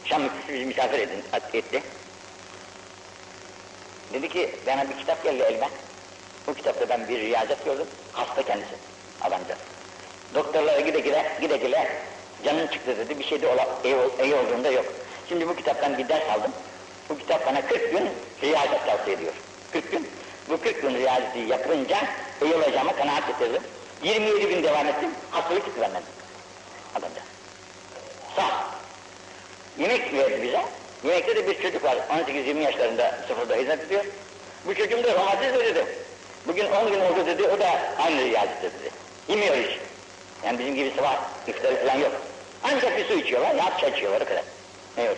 [0.05, 1.83] Şam müftüsü bizi misafir edin, etti.
[4.13, 5.69] Dedi ki bana bir kitap geldi elime.
[6.47, 7.87] Bu kitapta ben bir riyazet gördüm.
[8.13, 8.75] Hasta kendisi
[9.21, 9.61] adamcağız.
[10.35, 11.89] Doktorlara gide gide gide gide
[12.45, 13.18] canın çıktı dedi.
[13.18, 14.84] Bir şey de ola, iyi, iyi olduğunda yok.
[15.28, 16.53] Şimdi bu kitaptan bir ders aldım.
[17.09, 18.09] Bu kitap bana 40 gün
[18.43, 19.32] riyazet tavsiye ediyor.
[19.72, 20.09] 40 gün.
[20.49, 21.99] Bu 40 gün riyazeti yapınca
[22.43, 23.62] iyi olacağıma kanaat getirdim.
[24.03, 25.11] 27 gün devam ettim.
[25.30, 26.03] Hastalık benden.
[26.95, 27.26] Adamcağız.
[28.37, 28.64] Sağ.
[29.78, 30.64] Yemek verdi bize.
[31.05, 34.05] Yemekte de bir çocuk var, 18-20 yaşlarında sıfırda hizmet ediyor.
[34.66, 35.87] Bu çocuğum da romatizm dedi.
[36.47, 38.91] Bugün 10 gün oldu dedi, o da aynı riyazette dedi.
[39.28, 39.78] Yemiyor hiç.
[40.45, 41.16] Yani bizim gibi sabah
[41.47, 42.12] iftarı falan yok.
[42.64, 44.43] Ancak bir su içiyorlar, ya çay içiyorlar o kadar.
[44.97, 45.16] Ne yok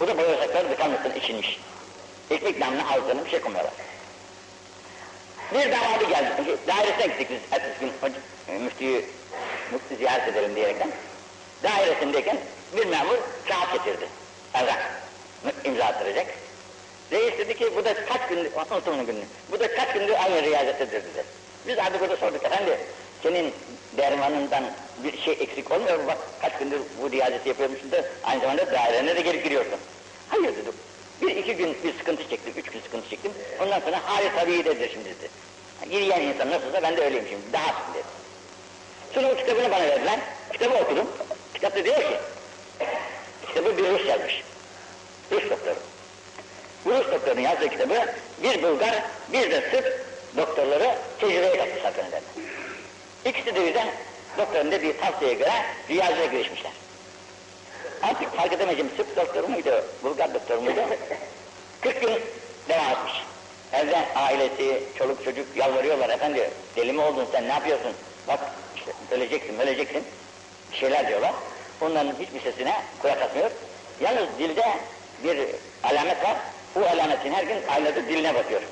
[0.00, 1.60] Bu da bağırsakları tıkanmasın içilmiş.
[2.30, 3.72] Ekmek damla ağızlarına bir şey koymuyorlar.
[5.54, 7.92] Bir damadı geldi, dairesine gittik biz ertesi gün
[8.62, 9.04] müftüyü,
[9.72, 10.90] müftü ziyaret edelim diyerekten.
[11.62, 12.38] Dairesindeyken
[12.76, 13.16] bir memur
[13.48, 14.08] kağıt getirdi.
[14.54, 14.90] Evrak.
[15.64, 16.26] imza attıracak.
[17.12, 20.92] Reis dedi ki bu da kaç gündür, unutun gününü, bu da kaç gündür aynı riyazetedir
[20.92, 21.24] dedi.
[21.66, 22.78] Biz artık burada sorduk efendi,
[23.26, 23.52] senin
[23.96, 24.64] dermanından
[25.04, 26.06] bir şey eksik olmuyor mu?
[26.06, 29.78] Bak kaç gündür bu riyazeti yapıyormuşsun da aynı zamanda dairene de gelip giriyorsun.
[30.28, 30.72] Hayır dedim.
[31.22, 33.32] Bir iki gün bir sıkıntı çektim, üç gün sıkıntı çektim.
[33.62, 35.28] Ondan sonra hali tabiidedir şimdi dedi.
[35.94, 38.06] Yürüyen insan nasılsa ben de öyleyim şimdi, daha şimdi dedi.
[39.14, 40.18] Sonra o kitabını bana verdiler,
[40.52, 41.06] kitabı okudum.
[41.54, 42.18] Kitapta diyor ki,
[43.48, 44.42] kitabı bir Rus yazmış.
[45.32, 45.78] Rus doktoru.
[46.84, 48.06] Bu Rus doktorun yazdığı kitabı
[48.42, 49.02] bir Bulgar,
[49.32, 50.06] bir de Sırp
[50.36, 52.04] doktorları tecrübeye kattı sakın
[53.26, 53.88] İkisi de yüzden
[54.38, 55.52] doktorunda bir tavsiyeye göre
[55.90, 56.72] riyazete girişmişler.
[58.02, 60.80] Artık fark edemeyeceğim Sırp doktoru muydu, Bulgar doktoru muydu?
[61.80, 62.10] 40 gün
[62.68, 63.12] devam etmiş.
[63.72, 67.92] Evde ailesi, çoluk çocuk yalvarıyorlar efendi deli mi oldun sen ne yapıyorsun?
[68.28, 68.40] Bak
[68.76, 70.04] işte öleceksin, öleceksin.
[70.72, 71.32] Bir şeyler diyorlar.
[71.80, 73.50] Onların hiçbir sesine kulak atmıyor.
[74.00, 74.64] Yalnız dilde
[75.24, 75.38] bir
[75.84, 76.36] alamet var.
[76.74, 78.62] Bu alametin her gün aynadır diline bakıyor.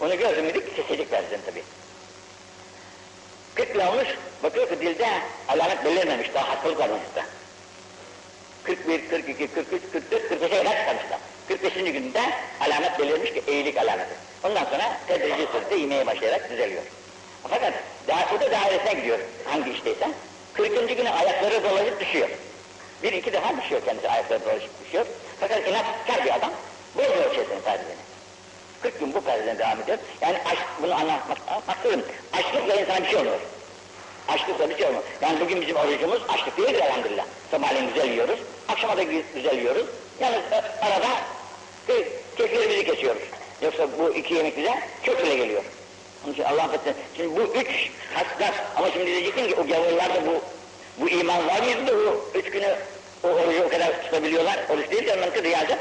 [0.00, 1.62] Onu gördüm dedik kesecekler dedim tabii.
[3.54, 4.08] 40 olmuş,
[4.42, 5.08] bakıyor ki dilde
[5.48, 7.22] alamet belirmemiş, daha hastalık varmış da.
[8.64, 11.18] 41, 42, 43, 44, 45'e kadar çıkarmış da.
[11.48, 11.74] 45.
[11.74, 12.20] günde
[12.60, 14.14] alamet belirmiş ki eğilik alameti.
[14.44, 16.82] Ondan sonra tedrici sırtı iğmeye başlayarak düzeliyor.
[17.42, 17.72] Fakat
[18.08, 20.08] daifuda dairesine gidiyor hangi işteyse.
[20.54, 20.88] 40.
[20.96, 22.28] günü ayakları dolaşıp düşüyor.
[23.02, 25.06] Bir iki defa düşüyor kendisi ayakları dolaşıp düşüyor.
[25.40, 26.39] Fakat inat kar bir adam.
[34.68, 35.02] Bir şey olmuyor.
[35.22, 37.24] Yani bugün bizim orucumuz açlık değil elhamdülillah.
[37.50, 38.38] Sabahleyin güzel yiyoruz,
[38.68, 39.02] akşama da
[39.34, 39.86] güzel yiyoruz.
[40.20, 40.56] Yalnız e,
[40.86, 41.08] arada
[42.36, 43.22] keyiflerimizi kesiyoruz.
[43.62, 45.62] Yoksa bu iki yemek bize çok bile geliyor.
[46.24, 46.94] Onun için Allah affetsin.
[47.16, 50.40] Şimdi bu üç haslar ama şimdi diyeceksin ki o gavurlarda bu
[50.98, 52.74] bu iman var mıydı da bu üç günü
[53.24, 54.58] o orucu o kadar tutabiliyorlar.
[54.70, 55.78] Oruç değil de onların riyazet.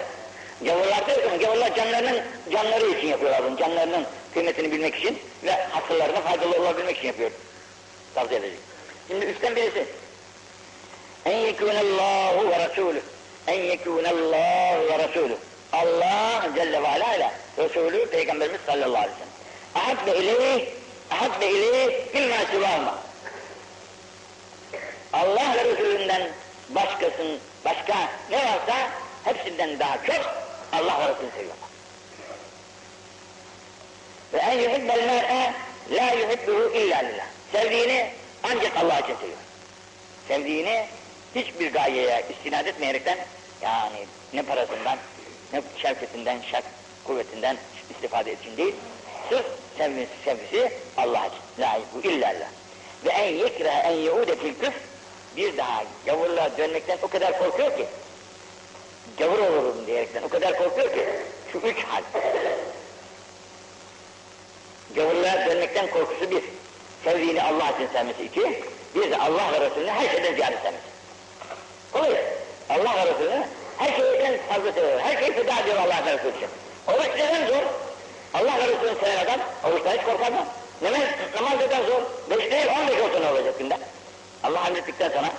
[0.61, 2.21] Gavurlar da gavurlar canlarının
[2.51, 3.57] canları için yapıyorlar bunu.
[3.57, 7.32] Canlarının kıymetini bilmek için ve hasırlarına faydalı olabilmek için yapıyor.
[8.20, 8.59] Tavsiye edecek.
[9.07, 9.86] Şimdi üstten birisi.
[11.26, 13.01] En yekûnellâhu ve rasûlü.
[13.47, 15.36] En yekûnellâhu ve rasûlü.
[15.74, 19.30] Allah Celle ve Ala Resulü Peygamberimiz sallallahu aleyhi ve sellem.
[19.76, 20.67] Ahabbe ileyh,
[21.11, 22.99] ahabbe ileyh mimma sivâhuma.
[25.13, 26.30] Allah ve Resulünden
[26.70, 27.95] başkasın, başka
[28.30, 28.89] ne varsa
[29.24, 30.26] hepsinden daha çok
[30.74, 31.70] Allah ve Resulü seviyorlar.
[34.34, 35.53] Ve en yuhibbel mer'e
[35.91, 37.27] la yuhibbuhu illa lillah.
[37.51, 38.09] Sevdiğini
[38.43, 39.37] ancak Allah için seviyor.
[40.27, 40.85] Sevdiğini
[41.35, 43.17] hiçbir gayeye istinad etmeyerekten
[43.61, 44.97] yani ne parasından,
[45.53, 46.63] ne şevketinden, şak
[47.03, 47.57] kuvvetinden
[47.89, 48.75] istifade için değil,
[49.29, 49.45] sırf
[49.77, 51.63] sevgisi, sevgisi Allah için.
[51.63, 52.49] La bu illallah.
[53.05, 54.73] Ve en yekra en yeude fil küf
[55.37, 57.85] bir daha gavurluğa dönmekten o kadar korkuyor ki
[59.17, 61.05] gavur olurum diyerekten o kadar korkuyor ki
[61.51, 62.01] şu üç hal.
[64.95, 66.43] Gavurluğa dönmekten korkusu bir.
[67.03, 68.63] Sevdiğini Allah için sevmesi iki.
[68.95, 70.89] Bir de Allah ve Resulü'nü her şeyden ziyade sevmesi.
[71.91, 72.17] Kolay.
[72.69, 73.43] Allah ve Resulü'nü
[73.77, 74.99] her şeyden fazla seviyor.
[74.99, 76.47] Her şeyi feda ediyor Allah ve Resulü için.
[76.87, 77.63] Oruç neden zor?
[78.33, 80.45] Allah ve Resulü'nü seven adam oruçtan hiç korkar mı?
[80.81, 81.01] Namaz,
[81.35, 82.01] namaz neden zor?
[82.29, 83.77] Beş değil on beş olsa ne olacak günde?
[84.43, 85.29] Allah emrettikten sonra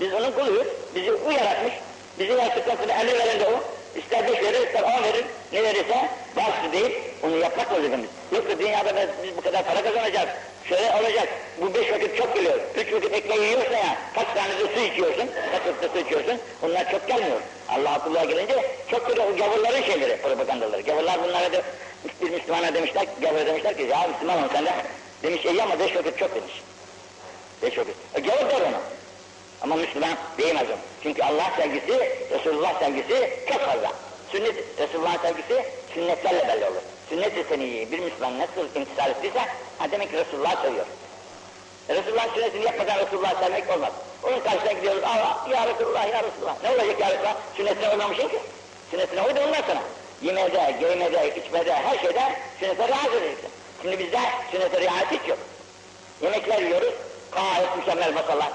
[0.00, 0.66] biz onun kuluyuz.
[0.94, 1.74] Bizi o yaratmış.
[2.18, 3.60] Bizi yarattıktan sonra emir veren de o.
[3.98, 5.24] İster beş verir, ister on verir.
[5.52, 6.98] Ne verirse bazı değil.
[7.22, 8.10] Onu yapmak vazifemiz.
[8.32, 10.28] Yoksa dünyada biz, biz bu kadar para kazanacağız.
[10.68, 11.28] Şöyle olacak.
[11.60, 12.60] Bu beş vakit çok geliyor.
[12.76, 13.96] Üç vakit ekmeği yiyorsun ya.
[14.14, 15.30] Kaç tane de su içiyorsun.
[15.52, 16.38] Kaç vakit su içiyorsun.
[16.62, 17.40] Bunlar çok gelmiyor.
[17.68, 19.26] Allah kulluğa gelince çok geliyor.
[19.34, 20.80] O gavurların şeyleri, propagandaları.
[20.80, 21.62] Gavurlar bunlara da
[22.22, 24.72] bir Müslümana demişler, gavur demişler ki ya Müslüman ol sen de.
[25.22, 26.62] Demiş iyi ama beş vakit çok demiş.
[27.62, 27.94] Beş vakit.
[28.14, 28.80] E, gavur der onu.
[29.60, 30.78] Ama Müslüman diyemez onu.
[31.02, 33.92] Çünkü Allah sevgisi, Resulullah sevgisi çok fazla.
[34.32, 35.64] Sünnet, Resulullah sevgisi
[35.94, 36.82] sünnetlerle belli olur.
[37.08, 39.40] Sünnet-i bir Müslüman nasıl imtisal ettiyse,
[39.78, 40.86] ha demek ki Resulullah seviyor.
[41.88, 43.92] Resulullah'ın sünnetini yapmadan Resulullah'ı sevmek olmaz.
[44.22, 46.62] Onun karşısına gidiyoruz, Allah, ya Resulullah, ya Resulullah.
[46.62, 47.36] Ne olacak ya Resulullah?
[47.56, 48.38] Sünnetine uymamışsın ki.
[48.90, 49.82] Sünnetine uydu ondan sonra.
[50.22, 52.22] Yemede, giymede, içmede, her şeyde
[52.60, 53.50] sünnete riayet edeceksin.
[53.82, 54.18] Şimdi bizde
[54.50, 55.38] sünnete riayet hiç yok.
[56.22, 56.94] Yemekler yiyoruz,
[57.32, 58.52] gayet mükemmel masalar.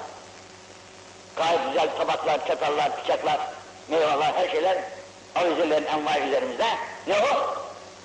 [1.35, 3.39] Gayet güzel tabaklar, çatallar, bıçaklar,
[3.89, 4.77] meyveler, her şeyler
[5.35, 6.65] avizelerin envai üzerimizde.
[7.07, 7.55] Ne o?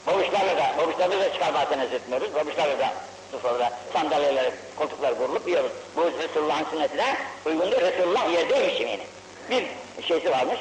[0.07, 2.35] Babuşlarla da, babuşlarla da çıkar bazen etmiyoruz.
[2.35, 2.93] Babuşlarla da
[3.31, 5.73] sofrada sandalyeler, koltuklar kurulup yiyoruz.
[5.97, 7.17] Bu Resulullah'ın sünnetine
[7.47, 7.81] uygundur.
[7.81, 9.07] Resulullah yerdeymiş yemeğini.
[9.51, 9.67] Bir
[10.09, 10.61] şeysi varmış,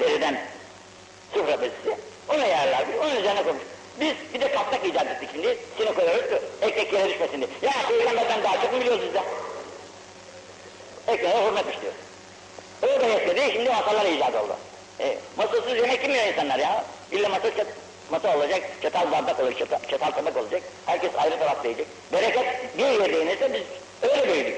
[0.00, 0.40] deriden
[1.34, 1.96] sufra bezisi.
[2.28, 3.62] Onu yerlermiş, onun üzerine koymuş.
[4.00, 7.48] Biz bir de kaptak icat ettik şimdi, sine koyuyoruz ki ekmek yere düşmesin diye.
[7.62, 9.22] Ya peygamberden daha çok mu biliyoruz biz de?
[11.12, 11.92] Ekmeğe hürmet istiyor.
[12.82, 14.56] O da yetmedi, şimdi masalar icat oldu.
[15.00, 15.18] E,
[15.66, 16.84] masasız yemek yemiyor insanlar ya.
[17.12, 17.66] İlla masa, çat,
[18.10, 20.62] masa olacak, çatal bardak olacak, çatal, çatal tabak olacak.
[20.86, 21.86] Herkes ayrı tarafta yiyecek.
[22.12, 23.62] Bereket bir yerde yenirse biz
[24.10, 24.54] öyle büyüdük.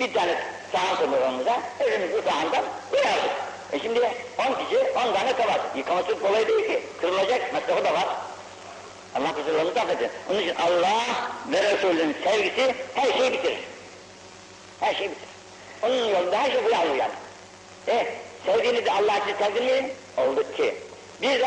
[0.00, 0.38] Bir tane
[0.72, 3.30] sahan konur önümüze, hepimiz bu sahandan koyardık.
[3.72, 4.00] E şimdi
[4.38, 5.60] on kişi, on tane tabak.
[5.76, 8.06] Yıkaması kolay değil ki, kırılacak, masrafı da var.
[9.14, 10.10] Allah kusurlarımızı affetsin.
[10.30, 11.02] Onun için Allah
[11.52, 13.58] ve Resulünün sevgisi her şeyi bitirir.
[14.80, 15.28] Her şeyi bitirir.
[15.82, 17.12] Onun yolunda her şey bu yavru yani.
[17.88, 18.06] E,
[18.46, 20.28] sevdiğini de Allah için sevdin mi?
[20.28, 20.74] Oldu ki.
[21.22, 21.46] Bir de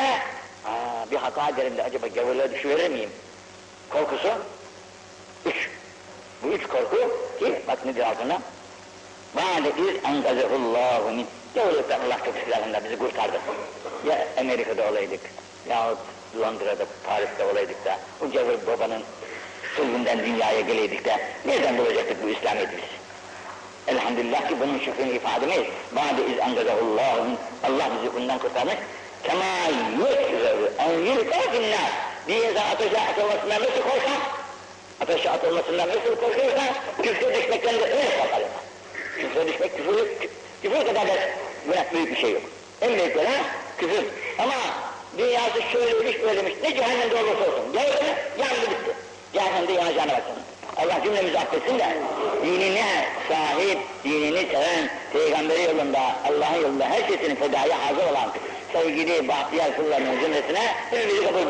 [0.65, 3.09] aa, bir hata ederim de acaba gavurluğa düşüverir miyim?
[3.89, 4.29] Korkusu.
[5.45, 5.69] Üç.
[6.43, 6.97] Bu üç korku
[7.39, 8.41] ki bak nedir altında?
[9.35, 11.27] Ba'de iz engazehullahu min.
[11.55, 13.39] Gavurluktan Allah çok silahında bizi kurtardı.
[14.07, 15.19] Ya Amerika'da olaydık
[15.69, 15.97] yahut
[16.39, 19.03] Londra'da, Paris'te olaydık da o gavur babanın
[19.75, 23.00] sulhundan dünyaya geleydik de nereden bulacaktık bu İslamiyet'i biz?
[23.87, 25.73] Elhamdülillah ki bunun şükrünü ifade edemeyiz.
[25.91, 27.37] Ba'de iz engazehullahu min.
[27.63, 28.75] Allah bizi bundan kurtarmış.
[29.23, 29.45] Kema
[30.09, 31.91] yekzeru en yülka finnâr.
[32.27, 34.19] Bir insan ateşe atılmasından nasıl korkar?
[35.01, 36.63] Ateşe atılmasından nasıl korkuyorsa
[37.03, 38.41] küfre düşmekten de öyle korkar.
[39.15, 40.07] Küfre düşmek, küfür,
[40.61, 41.13] küfür kadar da
[41.65, 42.41] günah büyük bir şey yok.
[42.81, 43.43] En büyük günah
[43.77, 44.05] küfür.
[44.39, 44.53] Ama
[45.17, 47.69] dünyası şöyleymiş böylemiş, ne cehennemde olursa olsun.
[47.69, 47.81] Mi,
[48.39, 48.95] yandı bitti.
[49.33, 50.50] Cehennemde yanacağına baksın.
[50.77, 51.97] Allah cümlemizi affetsin de
[52.43, 55.99] dinine sahip, dinini seven, peygamberi yolunda,
[56.29, 58.31] Allah'ın yolunda her şeysini fedaya hazır olan
[58.73, 61.45] sevgili bahtiyar kullarının cümlesine hepimizi kabul